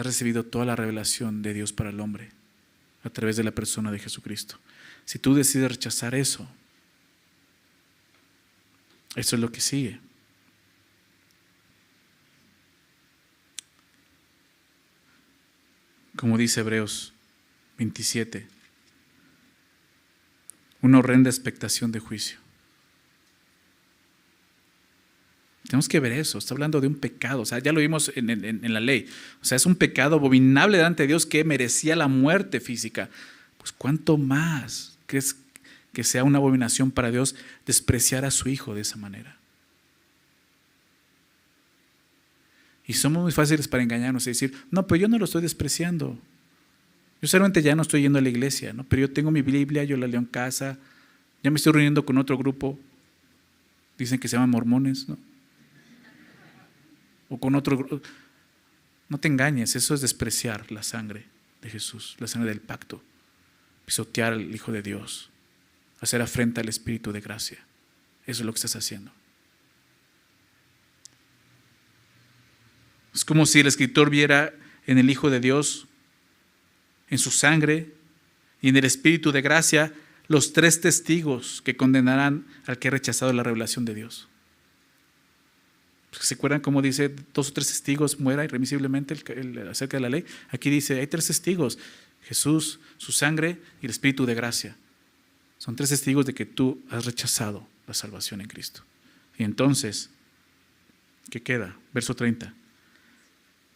[0.00, 2.30] Has recibido toda la revelación de Dios para el hombre
[3.04, 4.58] a través de la persona de Jesucristo.
[5.04, 6.48] Si tú decides rechazar eso,
[9.14, 10.00] eso es lo que sigue.
[16.16, 17.12] Como dice Hebreos
[17.76, 18.48] 27,
[20.80, 22.39] una horrenda expectación de juicio.
[25.64, 26.38] Tenemos que ver eso.
[26.38, 27.42] Está hablando de un pecado.
[27.42, 29.06] O sea, ya lo vimos en, la ley.
[29.40, 33.10] O sea, es un pecado abominable delante de Dios que merecía la muerte física.
[33.58, 35.36] Pues cuánto más crees
[35.92, 37.34] que sea una abominación para Dios
[37.66, 39.36] despreciar a su hijo de esa manera.
[42.86, 46.18] Y somos muy fáciles para engañarnos y decir, no, pero yo no lo estoy despreciando.
[47.22, 48.84] Yo solamente ya no estoy yendo a la iglesia, ¿no?
[48.84, 50.78] pero yo tengo mi Biblia, yo la leo en casa,
[51.42, 52.78] ya me estoy reuniendo con otro grupo,
[53.98, 55.18] dicen que se llaman mormones, ¿no?
[57.30, 58.02] O con otro.
[59.08, 61.26] No te engañes, eso es despreciar la sangre
[61.62, 63.02] de Jesús, la sangre del pacto,
[63.86, 65.30] pisotear al Hijo de Dios,
[66.00, 67.58] hacer afrenta al Espíritu de gracia.
[68.26, 69.12] Eso es lo que estás haciendo.
[73.14, 74.52] Es como si el escritor viera
[74.86, 75.86] en el Hijo de Dios,
[77.08, 77.92] en su sangre
[78.62, 79.92] y en el Espíritu de gracia,
[80.28, 84.29] los tres testigos que condenarán al que ha rechazado la revelación de Dios.
[86.12, 89.14] ¿Se acuerdan cómo dice dos o tres testigos muera irremisiblemente
[89.70, 90.24] acerca de la ley?
[90.50, 91.78] Aquí dice, hay tres testigos,
[92.22, 94.76] Jesús, su sangre y el Espíritu de gracia.
[95.58, 98.82] Son tres testigos de que tú has rechazado la salvación en Cristo.
[99.38, 100.10] Y entonces,
[101.30, 101.76] ¿qué queda?
[101.94, 102.54] Verso 30.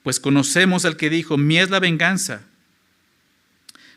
[0.03, 2.43] Pues conocemos al que dijo, mi es la venganza.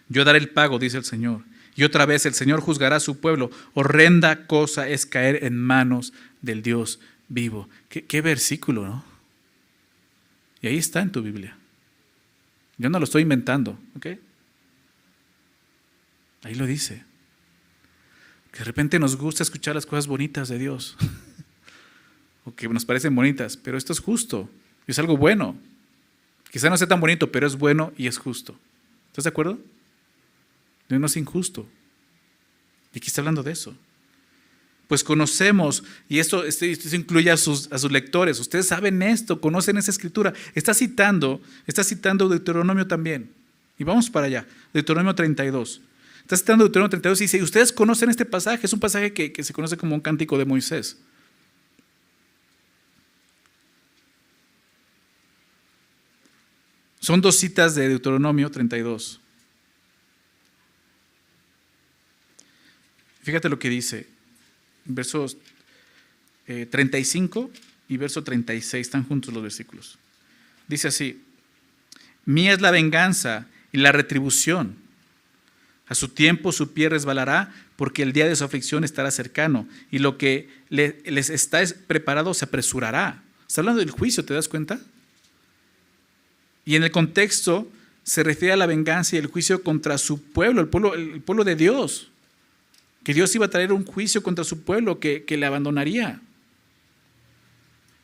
[0.10, 1.44] Yo daré el pago, dice el Señor.
[1.76, 3.52] Y otra vez el Señor juzgará a su pueblo.
[3.74, 7.70] Horrenda cosa es caer en manos del Dios vivo.
[7.90, 9.04] Qué, versículo, ¿no?
[10.62, 11.58] Y ahí está en tu Biblia.
[12.78, 14.08] Yo no lo estoy inventando, ¿ok?
[16.44, 17.04] Ahí lo dice.
[18.52, 20.96] Que de repente nos gusta escuchar las cosas bonitas de Dios,
[22.46, 24.50] o que nos parecen bonitas, pero esto es justo,
[24.88, 25.58] es algo bueno.
[26.52, 28.58] Quizá no sea tan bonito, pero es bueno y es justo.
[29.08, 29.60] ¿Estás de acuerdo?
[30.90, 31.68] No es injusto.
[32.94, 33.76] Y aquí está hablando de eso
[34.88, 36.66] pues conocemos, y esto, esto
[36.96, 40.34] incluye a sus, a sus, lectores, ustedes saben esto, conocen esa escritura.
[40.56, 43.30] Está citando, está citando Deuteronomio también.
[43.78, 45.82] Y vamos para allá, Deuteronomio 32.
[46.22, 49.44] Está citando Deuteronomio 32 y dice, ustedes conocen este pasaje, es un pasaje que, que
[49.44, 50.98] se conoce como un cántico de Moisés.
[57.02, 59.20] Son dos citas de Deuteronomio 32.
[63.22, 64.17] Fíjate lo que dice
[64.88, 65.38] versos
[66.46, 67.60] 35 eh,
[67.90, 69.98] y verso 36, están juntos los versículos.
[70.68, 71.24] Dice así,
[72.26, 74.76] mía es la venganza y la retribución.
[75.88, 80.00] A su tiempo su pie resbalará porque el día de su aflicción estará cercano y
[80.00, 83.24] lo que les está preparado se apresurará.
[83.48, 84.80] Está hablando del juicio, ¿te das cuenta?
[86.66, 87.72] Y en el contexto
[88.04, 91.46] se refiere a la venganza y el juicio contra su pueblo, el pueblo, el pueblo
[91.46, 92.10] de Dios
[93.08, 96.20] que Dios iba a traer un juicio contra su pueblo que, le abandonaría.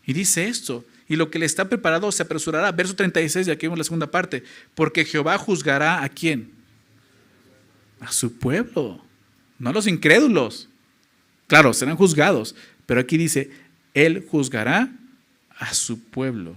[0.06, 2.72] Y dice esto, y lo que le está preparado se apresurará.
[2.72, 4.45] Verso 36, y aquí vemos la segunda parte,
[4.76, 6.51] porque Jehová juzgará a quién?
[7.99, 9.04] A su pueblo,
[9.60, 10.70] no a los incrédulos.
[11.47, 13.51] Claro, serán juzgados, pero aquí dice,
[13.93, 14.89] Él juzgará
[15.58, 16.56] a su pueblo.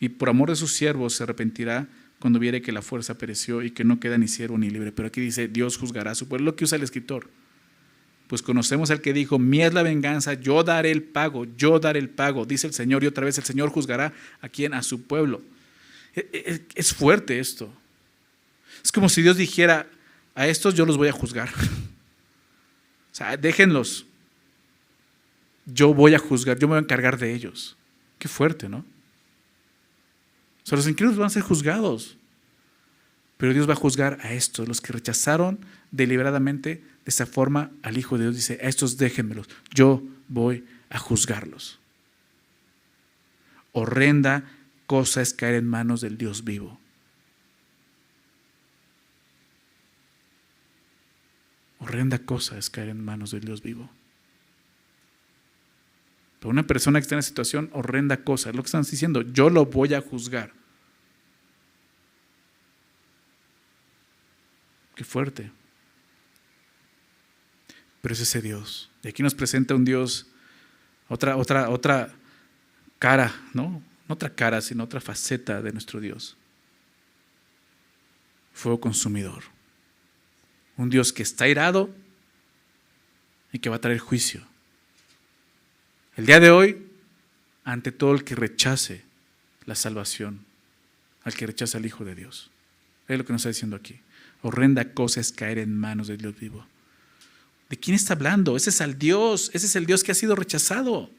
[0.00, 1.86] Y por amor de sus siervos se arrepentirá
[2.24, 4.92] cuando viere que la fuerza pereció y que no queda ni siervo ni libre.
[4.92, 7.28] Pero aquí dice, Dios juzgará a su pueblo, lo que usa el escritor.
[8.28, 11.98] Pues conocemos al que dijo, mía es la venganza, yo daré el pago, yo daré
[11.98, 15.02] el pago, dice el Señor, y otra vez el Señor juzgará a quien, a su
[15.02, 15.42] pueblo.
[16.14, 17.70] E, e, e, es fuerte esto.
[18.82, 19.86] Es como si Dios dijera,
[20.34, 21.50] a estos yo los voy a juzgar.
[23.12, 24.06] O sea, déjenlos.
[25.66, 27.76] Yo voy a juzgar, yo me voy a encargar de ellos.
[28.18, 28.82] Qué fuerte, ¿no?
[30.70, 32.16] O los incrédulos van a ser juzgados.
[33.36, 35.58] Pero Dios va a juzgar a estos, los que rechazaron
[35.90, 38.36] deliberadamente de esa forma al Hijo de Dios.
[38.36, 41.78] Dice, a estos déjenmelos, yo voy a juzgarlos.
[43.72, 44.44] Horrenda
[44.86, 46.78] cosa es caer en manos del Dios vivo.
[51.80, 53.90] Horrenda cosa es caer en manos del Dios vivo.
[56.44, 59.48] Una persona que está en una situación, horrenda cosa, es lo que están diciendo, yo
[59.48, 60.52] lo voy a juzgar.
[64.94, 65.50] Qué fuerte.
[68.02, 68.90] Pero es ese Dios.
[69.02, 70.26] Y aquí nos presenta un Dios,
[71.08, 72.14] otra, otra, otra
[72.98, 73.82] cara, ¿no?
[74.06, 76.36] No otra cara, sino otra faceta de nuestro Dios.
[78.52, 79.44] Fuego consumidor.
[80.76, 81.94] Un Dios que está irado
[83.52, 84.46] y que va a traer juicio.
[86.16, 86.86] El día de hoy,
[87.64, 89.02] ante todo el que rechace
[89.66, 90.44] la salvación,
[91.24, 92.50] al que rechaza al Hijo de Dios.
[93.08, 93.98] Es lo que nos está diciendo aquí.
[94.42, 96.66] Horrenda cosa es caer en manos del Dios vivo.
[97.68, 98.56] ¿De quién está hablando?
[98.56, 101.10] Ese es el Dios, ese es el Dios que ha sido rechazado.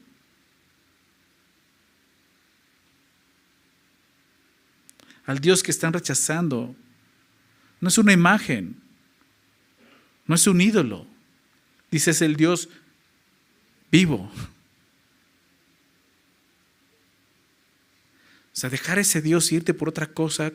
[5.26, 6.74] Al Dios que están rechazando.
[7.80, 8.80] No es una imagen,
[10.26, 11.06] no es un ídolo.
[11.90, 12.68] Dice, es el Dios
[13.90, 14.30] vivo.
[18.56, 20.50] O sea, dejar ese Dios y irte por otra cosa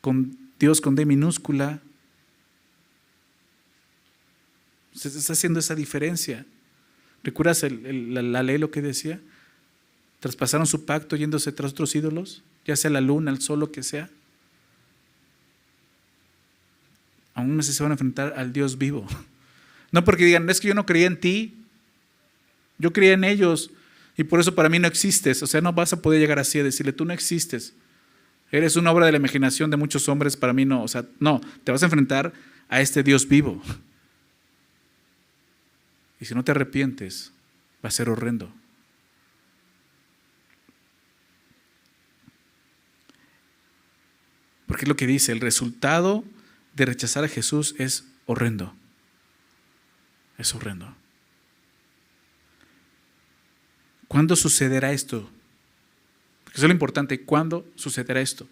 [0.00, 1.80] con Dios con D minúscula.
[4.94, 6.46] Se está haciendo esa diferencia.
[7.24, 9.20] ¿Recuerdas la, ley lo que decía?
[10.20, 13.82] Traspasaron su pacto yéndose tras otros ídolos, ya sea la luna, el sol, lo que
[13.82, 14.08] sea.
[17.34, 19.06] Aún así se van a enfrentar al Dios vivo.
[19.92, 21.54] No porque digan, es que yo no creía en ti,
[22.76, 23.70] yo creía en ellos
[24.16, 25.42] y por eso para mí no existes.
[25.42, 27.74] O sea, no vas a poder llegar así a decirle, tú no existes.
[28.50, 30.82] Eres una obra de la imaginación de muchos hombres, para mí no.
[30.82, 32.32] O sea, no, te vas a enfrentar
[32.68, 33.62] a este Dios vivo.
[36.18, 37.32] Y si no te arrepientes,
[37.84, 38.50] va a ser horrendo.
[44.66, 46.24] Porque es lo que dice, el resultado
[46.74, 48.74] de rechazar a Jesús es horrendo.
[50.38, 50.94] Es horrendo.
[54.08, 55.28] ¿Cuándo sucederá esto?
[56.46, 57.20] Eso es lo importante.
[57.20, 58.46] ¿Cuándo sucederá esto?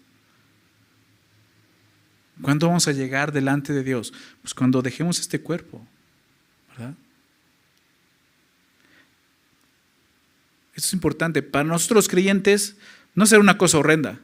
[2.41, 4.13] ¿Cuándo vamos a llegar delante de Dios?
[4.41, 5.85] Pues cuando dejemos este cuerpo,
[6.69, 6.93] ¿verdad?
[10.75, 11.41] Esto es importante.
[11.41, 12.75] Para nosotros creyentes
[13.13, 14.19] no será una cosa horrenda,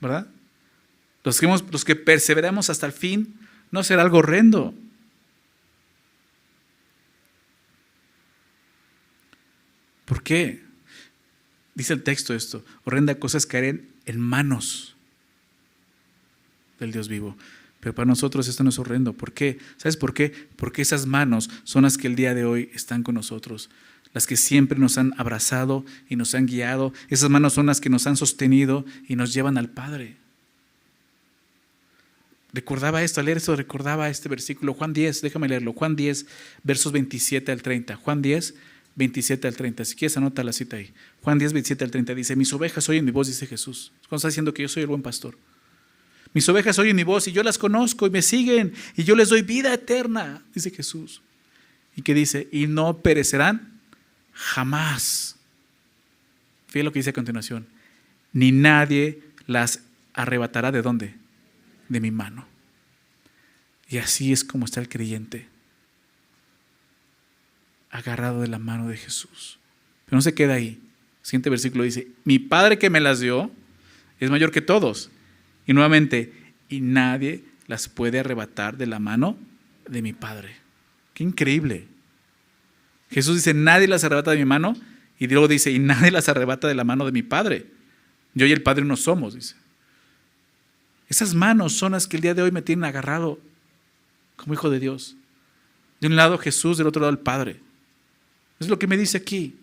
[0.00, 0.26] ¿verdad?
[1.22, 3.38] Los que, los que perseveramos hasta el fin
[3.70, 4.74] no será algo horrendo.
[10.20, 10.62] ¿Por qué?
[11.74, 14.94] Dice el texto esto, horrenda cosa es caer en, manos
[16.78, 17.38] del Dios vivo.
[17.80, 19.14] Pero para nosotros esto no es horrendo.
[19.14, 19.56] ¿Por qué?
[19.78, 20.30] ¿Sabes por qué?
[20.56, 23.70] Porque esas manos son las que el día de hoy están con nosotros.
[24.12, 26.92] Las que siempre nos han abrazado y nos han guiado.
[27.08, 30.18] Esas manos son las que nos han sostenido y nos llevan al Padre.
[32.52, 34.74] Recordaba esto, al leer esto, recordaba este versículo.
[34.74, 35.72] Juan 10, déjame leerlo.
[35.72, 36.26] Juan 10,
[36.62, 37.96] versos 27 al 30.
[37.96, 38.54] Juan 10,
[39.00, 39.84] 27 al 30.
[39.86, 40.92] Si quieres, anota la cita ahí.
[41.22, 43.92] Juan 10, 27 al 30 dice, mis ovejas oyen mi voz, dice Jesús.
[44.08, 45.38] Cuando está diciendo que yo soy el buen pastor.
[46.34, 49.30] Mis ovejas oyen mi voz y yo las conozco y me siguen y yo les
[49.30, 51.22] doy vida eterna, dice Jesús.
[51.96, 53.80] Y que dice, y no perecerán
[54.34, 55.36] jamás.
[56.66, 57.66] Fíjate lo que dice a continuación.
[58.34, 59.80] Ni nadie las
[60.12, 61.14] arrebatará de dónde?
[61.88, 62.46] De mi mano.
[63.88, 65.49] Y así es como está el creyente
[67.90, 69.58] agarrado de la mano de Jesús.
[70.06, 70.80] Pero no se queda ahí.
[71.22, 73.50] Siguiente versículo dice, mi Padre que me las dio
[74.18, 75.10] es mayor que todos.
[75.66, 76.32] Y nuevamente,
[76.68, 79.36] y nadie las puede arrebatar de la mano
[79.86, 80.56] de mi Padre.
[81.14, 81.86] Qué increíble.
[83.10, 84.76] Jesús dice, nadie las arrebata de mi mano.
[85.18, 87.66] Y luego dice, y nadie las arrebata de la mano de mi Padre.
[88.34, 89.56] Yo y el Padre no somos, dice.
[91.08, 93.40] Esas manos son las que el día de hoy me tienen agarrado
[94.36, 95.16] como hijo de Dios.
[96.00, 97.60] De un lado Jesús, del otro lado el Padre.
[98.60, 99.56] Es lo que me dice aquí.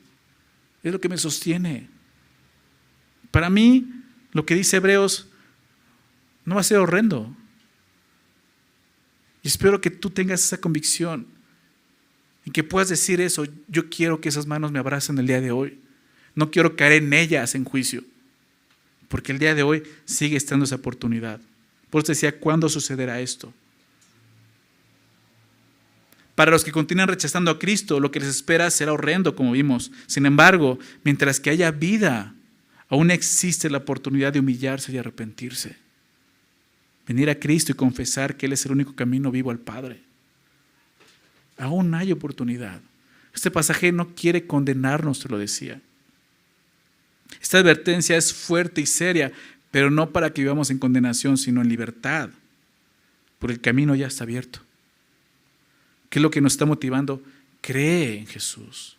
[0.84, 1.88] Es lo que me sostiene.
[3.32, 3.88] Para mí,
[4.32, 5.28] lo que dice Hebreos
[6.44, 7.36] no va a ser horrendo.
[9.44, 11.28] Y espero que tú tengas esa convicción
[12.44, 13.46] y que puedas decir eso.
[13.68, 15.80] Yo quiero que esas manos me abracen el día de hoy.
[16.36, 18.04] No quiero caer en ellas en juicio.
[19.08, 21.40] Porque el día de hoy sigue estando esa oportunidad.
[21.90, 23.54] Por eso decía, ¿cuándo sucederá esto?
[26.38, 29.92] Para los que continúan rechazando a Cristo, lo que les espera será horrendo, como vimos.
[30.06, 32.36] Sin embargo, mientras que haya vida,
[32.90, 35.78] aún existe la oportunidad de humillarse y arrepentirse.
[37.08, 40.00] Venir a Cristo y confesar que Él es el único camino vivo al Padre.
[41.58, 42.82] Aún hay oportunidad.
[43.34, 45.82] Este pasaje no quiere condenarnos, te lo decía.
[47.42, 49.32] Esta advertencia es fuerte y seria,
[49.72, 52.30] pero no para que vivamos en condenación, sino en libertad,
[53.40, 54.67] porque el camino ya está abierto.
[56.18, 57.22] ¿Qué es lo que nos está motivando?
[57.62, 58.98] Cree en Jesús.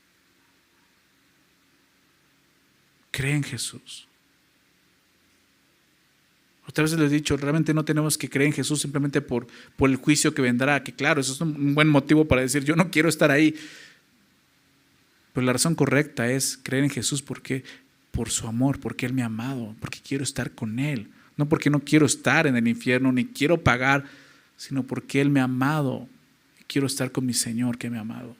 [3.11, 4.07] Cree en Jesús.
[6.69, 9.91] Otra vez les he dicho, realmente no tenemos que creer en Jesús simplemente por, por
[9.91, 12.89] el juicio que vendrá, que claro, eso es un buen motivo para decir, yo no
[12.89, 13.57] quiero estar ahí.
[15.33, 17.64] Pero la razón correcta es creer en Jesús porque
[18.12, 21.11] por su amor, porque Él me ha amado, porque quiero estar con Él.
[21.37, 24.05] No porque no quiero estar en el infierno, ni quiero pagar,
[24.57, 26.09] sino porque Él me ha amado
[26.69, 28.37] quiero estar con mi Señor que me ha amado.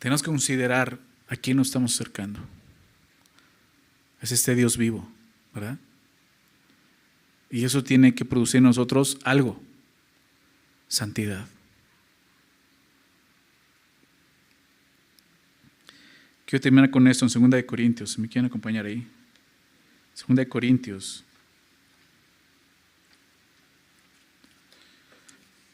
[0.00, 2.40] Tenemos que considerar a quién nos estamos acercando.
[4.22, 5.06] Es este Dios vivo,
[5.54, 5.78] ¿verdad?
[7.50, 9.60] Y eso tiene que producir en nosotros algo,
[10.88, 11.46] santidad.
[16.50, 19.06] Quiero terminar con esto en 2 Corintios, me quieren acompañar ahí.
[20.26, 21.22] 2 Corintios,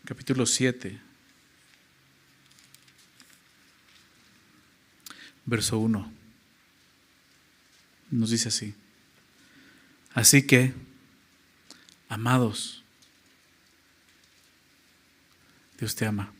[0.05, 1.01] capítulo 7.
[5.47, 6.13] verso 1.
[8.11, 8.75] Nos dice así.
[10.13, 10.75] Así que,
[12.11, 12.85] amados,
[15.79, 16.36] Dios te ama.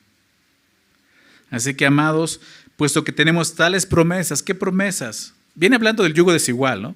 [1.57, 2.41] Así que, amados,
[2.77, 5.35] puesto que tenemos tales promesas, ¿qué promesas?
[5.55, 6.95] Viene hablando del yugo desigual, ¿no?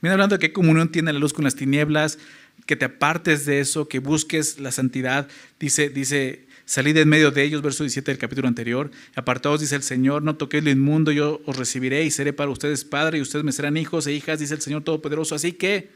[0.00, 2.18] Viene hablando de qué comunión tiene la luz con las tinieblas,
[2.66, 5.28] que te apartes de eso, que busques la santidad.
[5.58, 8.92] Dice, dice Salid en medio de ellos, verso 17 del capítulo anterior.
[9.16, 12.84] Apartados, dice el Señor, no toquéis lo inmundo, yo os recibiré y seré para ustedes
[12.84, 15.34] padre y ustedes me serán hijos e hijas, dice el Señor Todopoderoso.
[15.34, 15.90] Así que,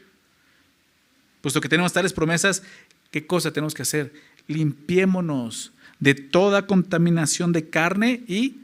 [1.39, 2.61] puesto que tenemos tales promesas,
[3.09, 4.11] ¿qué cosa tenemos que hacer?
[4.47, 8.57] Limpiémonos de toda contaminación de carne y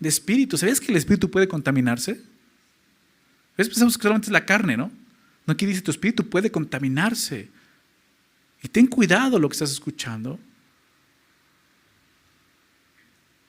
[0.00, 0.58] de espíritu.
[0.58, 2.20] ¿Sabías que el espíritu puede contaminarse?
[3.56, 3.68] ¿Ves?
[3.68, 4.90] Pensamos que solamente es la carne, ¿no?
[5.46, 7.48] No aquí dice tu espíritu puede contaminarse.
[8.62, 10.38] Y ten cuidado lo que estás escuchando.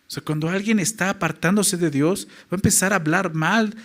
[0.07, 3.75] O sea, cuando alguien está apartándose de Dios, va a empezar a hablar mal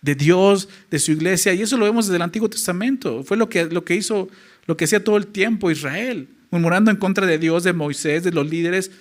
[0.00, 3.24] de Dios, de su iglesia, y eso lo vemos desde el Antiguo Testamento.
[3.24, 4.28] Fue lo que, lo que hizo,
[4.66, 8.30] lo que hacía todo el tiempo Israel, murmurando en contra de Dios, de Moisés, de
[8.30, 8.92] los líderes,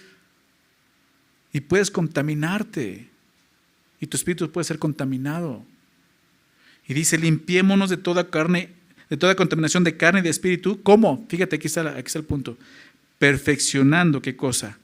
[1.54, 3.08] y puedes contaminarte,
[4.00, 5.64] y tu espíritu puede ser contaminado.
[6.88, 8.70] Y dice, limpiémonos de toda carne,
[9.12, 10.82] de toda contaminación de carne y de espíritu.
[10.82, 11.24] ¿Cómo?
[11.30, 12.58] Fíjate, aquí está, aquí está el punto.
[13.20, 14.80] Perfeccionando, ¿qué cosa?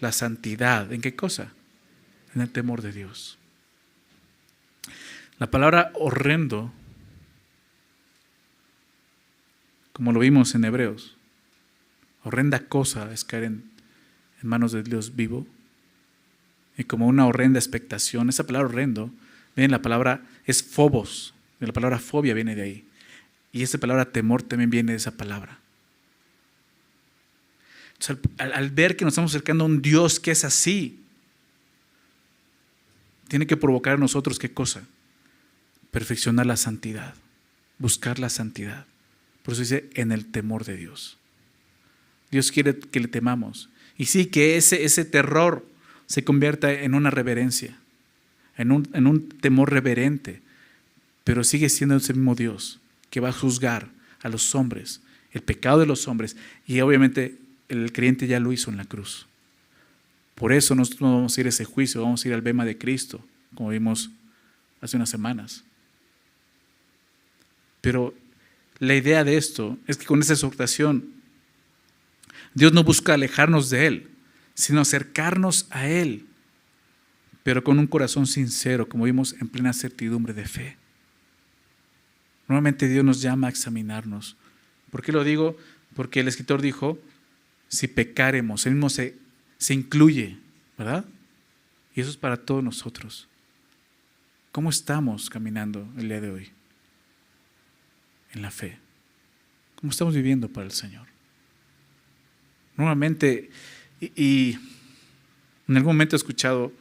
[0.00, 0.92] la santidad.
[0.92, 1.52] ¿En qué cosa?
[2.34, 3.38] En el temor de Dios.
[5.38, 6.72] La palabra horrendo,
[9.92, 11.16] como lo vimos en Hebreos,
[12.28, 13.64] horrenda cosa es caer en,
[14.42, 15.46] manos de Dios vivo.
[16.76, 19.10] Y como una horrenda expectación, esa palabra horrendo,
[19.56, 22.84] viene la palabra, es fobos, la palabra fobia viene de ahí.
[23.50, 25.58] Y esa palabra temor también viene de esa palabra
[28.38, 31.00] al, ver que nos estamos acercando a un Dios que es así,
[33.26, 34.82] tiene que provocar en nosotros qué cosa?
[35.90, 37.14] Perfeccionar la santidad,
[37.78, 38.86] buscar la santidad.
[39.42, 41.17] Por eso dice, en el temor de Dios.
[42.30, 43.68] Dios quiere que le temamos.
[43.96, 45.66] Y sí, que ese, ese terror
[46.06, 47.78] se convierta en una reverencia,
[48.56, 50.40] en un, en un temor reverente,
[51.24, 53.88] pero sigue siendo ese mismo Dios que va a juzgar
[54.22, 55.00] a los hombres,
[55.32, 59.26] el pecado de los hombres y obviamente el creyente ya lo hizo en la cruz.
[60.34, 62.64] Por eso nosotros no vamos a ir a ese juicio, vamos a ir al bema
[62.64, 63.24] de Cristo,
[63.54, 64.10] como vimos
[64.80, 65.64] hace unas semanas.
[67.80, 68.14] Pero
[68.78, 71.17] la idea de esto es que con esa exhortación,
[72.54, 74.10] Dios no busca alejarnos de Él,
[74.54, 76.26] sino acercarnos a Él,
[77.42, 80.76] pero con un corazón sincero, como vimos en plena certidumbre de fe.
[82.48, 84.36] Normalmente Dios nos llama a examinarnos.
[84.90, 85.56] ¿Por qué lo digo?
[85.94, 86.98] Porque el escritor dijo,
[87.68, 88.66] si pecaremos.
[88.66, 89.16] Él mismo se,
[89.58, 90.38] se incluye,
[90.76, 91.04] ¿verdad?
[91.94, 93.28] Y eso es para todos nosotros.
[94.52, 96.50] ¿Cómo estamos caminando el día de hoy?
[98.32, 98.78] En la fe.
[99.76, 101.06] ¿Cómo estamos viviendo para el Señor?
[102.78, 103.50] Normalmente,
[104.00, 104.56] y,
[105.66, 106.72] en algún momento he escuchado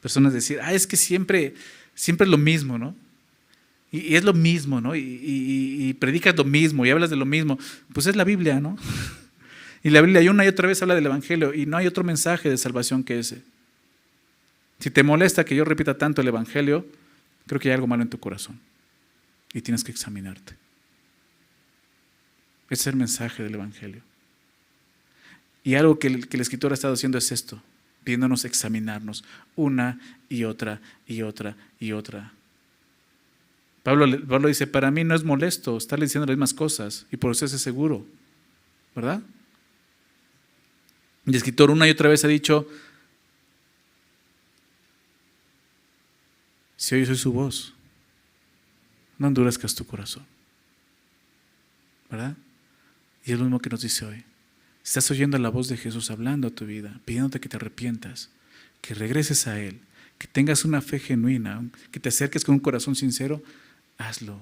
[0.00, 1.54] personas decir, ah, es que siempre,
[1.94, 2.96] siempre es lo mismo, ¿no?
[3.92, 4.96] Y, es lo mismo, ¿no?
[4.96, 7.58] Y, y, predicas lo mismo y hablas de lo mismo.
[7.92, 8.76] Pues es la Biblia, ¿no?
[9.86, 12.48] Y la Biblia una y otra vez habla del Evangelio y no hay otro mensaje
[12.48, 13.42] de salvación que ese.
[14.78, 16.86] Si te molesta que yo repita tanto el Evangelio,
[17.46, 18.58] creo que hay algo malo en tu corazón
[19.52, 20.54] y tienes que examinarte.
[22.70, 24.00] Ese es el mensaje del Evangelio.
[25.64, 27.60] Y algo que el, que el escritor ha estado haciendo es esto,
[28.04, 29.24] pidiéndonos examinarnos
[29.56, 29.98] una
[30.28, 32.32] y otra y otra y otra.
[33.82, 37.32] Pablo, Pablo dice, para mí no es molesto estarle diciendo las mismas cosas y por
[37.32, 38.06] eso es seguro,
[38.94, 39.22] ¿verdad?
[41.26, 42.68] El escritor una y otra vez ha dicho,
[46.76, 47.74] si hoy soy su voz,
[49.18, 50.26] no endurezcas tu corazón.
[52.10, 52.36] ¿Verdad?
[53.24, 54.24] Y es lo mismo que nos dice hoy.
[54.84, 58.28] Estás oyendo la voz de Jesús hablando a tu vida, pidiéndote que te arrepientas,
[58.82, 59.80] que regreses a Él,
[60.18, 63.42] que tengas una fe genuina, que te acerques con un corazón sincero,
[63.96, 64.38] hazlo.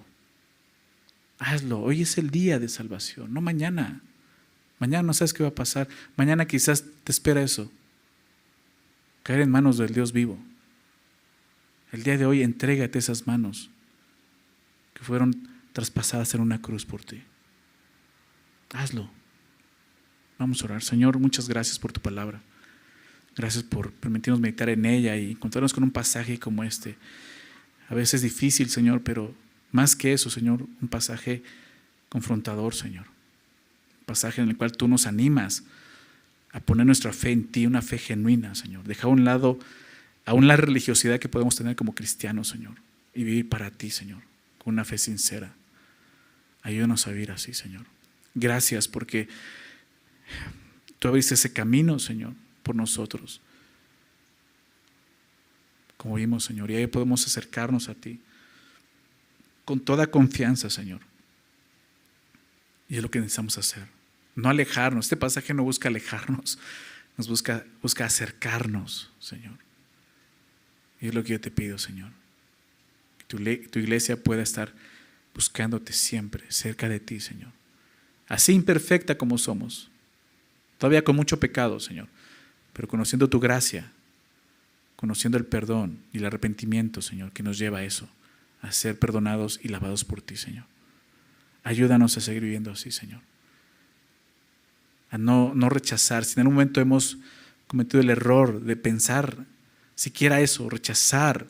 [1.39, 1.81] Hazlo.
[1.81, 4.01] Hoy es el día de salvación, no mañana.
[4.81, 5.89] Mañana no sabes qué va a pasar.
[6.17, 7.71] Mañana quizás te espera eso.
[9.23, 10.39] Caer en manos del Dios vivo.
[11.93, 13.71] El día de hoy entrégate esas manos
[14.95, 17.23] que fueron traspasadas en una cruz por ti.
[18.73, 19.22] Hazlo.
[20.43, 20.83] Vamos a orar.
[20.83, 22.43] Señor, muchas gracias por tu palabra.
[23.37, 26.97] Gracias por permitirnos meditar en ella y encontrarnos con un pasaje como este.
[27.89, 29.33] A veces difícil, Señor, pero
[29.71, 31.45] más que eso, Señor, un pasaje
[32.09, 33.07] confrontador, Señor.
[34.01, 35.63] Un pasaje en el cual tú nos animas
[36.51, 38.83] a poner nuestra fe en ti, una fe genuina, Señor.
[38.83, 39.61] Deja a un lado
[40.25, 42.75] aún la religiosidad que podemos tener como cristianos, Señor,
[43.15, 44.23] y vivir para ti, Señor,
[44.59, 45.55] con una fe sincera.
[46.63, 47.87] Ayúdanos a vivir así, Señor.
[48.35, 49.29] Gracias porque
[50.99, 53.41] tú abriste ese camino, Señor, por nosotros.
[55.97, 58.21] Como vimos, Señor, y ahí podemos acercarnos a ti
[59.65, 61.01] con toda confianza, Señor.
[62.89, 63.87] Y es lo que necesitamos hacer.
[64.35, 65.07] No alejarnos.
[65.07, 66.59] Este pasaje no busca alejarnos,
[67.17, 69.59] nos busca, busca acercarnos, Señor.
[71.01, 72.11] Y es lo que yo te pido, Señor.
[73.19, 73.27] Que
[73.69, 74.75] tu, iglesia pueda estar
[75.35, 77.53] buscándote siempre, cerca de ti, Señor.
[78.29, 79.91] Así imperfecta como somos.
[80.83, 82.09] Todavía con mucho pecado, Señor.
[82.73, 83.93] Pero conociendo tu gracia,
[84.97, 88.09] conociendo el perdón y el arrepentimiento, Señor, que nos lleva a eso,
[88.63, 90.65] a ser perdonados y lavados por ti, Señor.
[91.63, 93.21] Ayúdanos a seguir viviendo así, Señor.
[95.13, 96.25] A no, no rechazar.
[96.25, 97.17] Si en algún momento hemos
[97.69, 99.37] cometido el error de pensar
[99.95, 101.47] siquiera eso, rechazar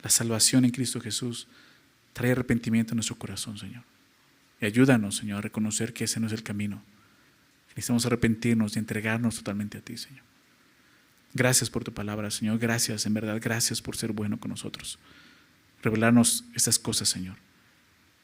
[0.00, 1.48] la salvación en Cristo Jesús,
[2.12, 3.82] trae arrepentimiento en nuestro corazón, Señor.
[4.60, 6.84] Y ayúdanos, Señor, a reconocer que ese no es el camino.
[7.76, 10.24] Necesitamos arrepentirnos y entregarnos totalmente a ti, Señor.
[11.34, 12.58] Gracias por tu palabra, Señor.
[12.58, 14.98] Gracias, en verdad, gracias por ser bueno con nosotros.
[15.82, 17.36] Revelarnos estas cosas, Señor.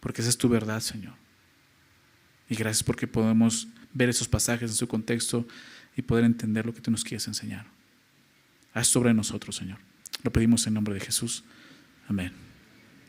[0.00, 1.14] Porque esa es tu verdad, Señor.
[2.48, 5.46] Y gracias porque podemos ver esos pasajes en su contexto
[5.96, 7.66] y poder entender lo que tú nos quieres enseñar.
[8.74, 9.78] Haz sobre nosotros, Señor.
[10.22, 11.44] Lo pedimos en nombre de Jesús.
[12.06, 12.47] Amén.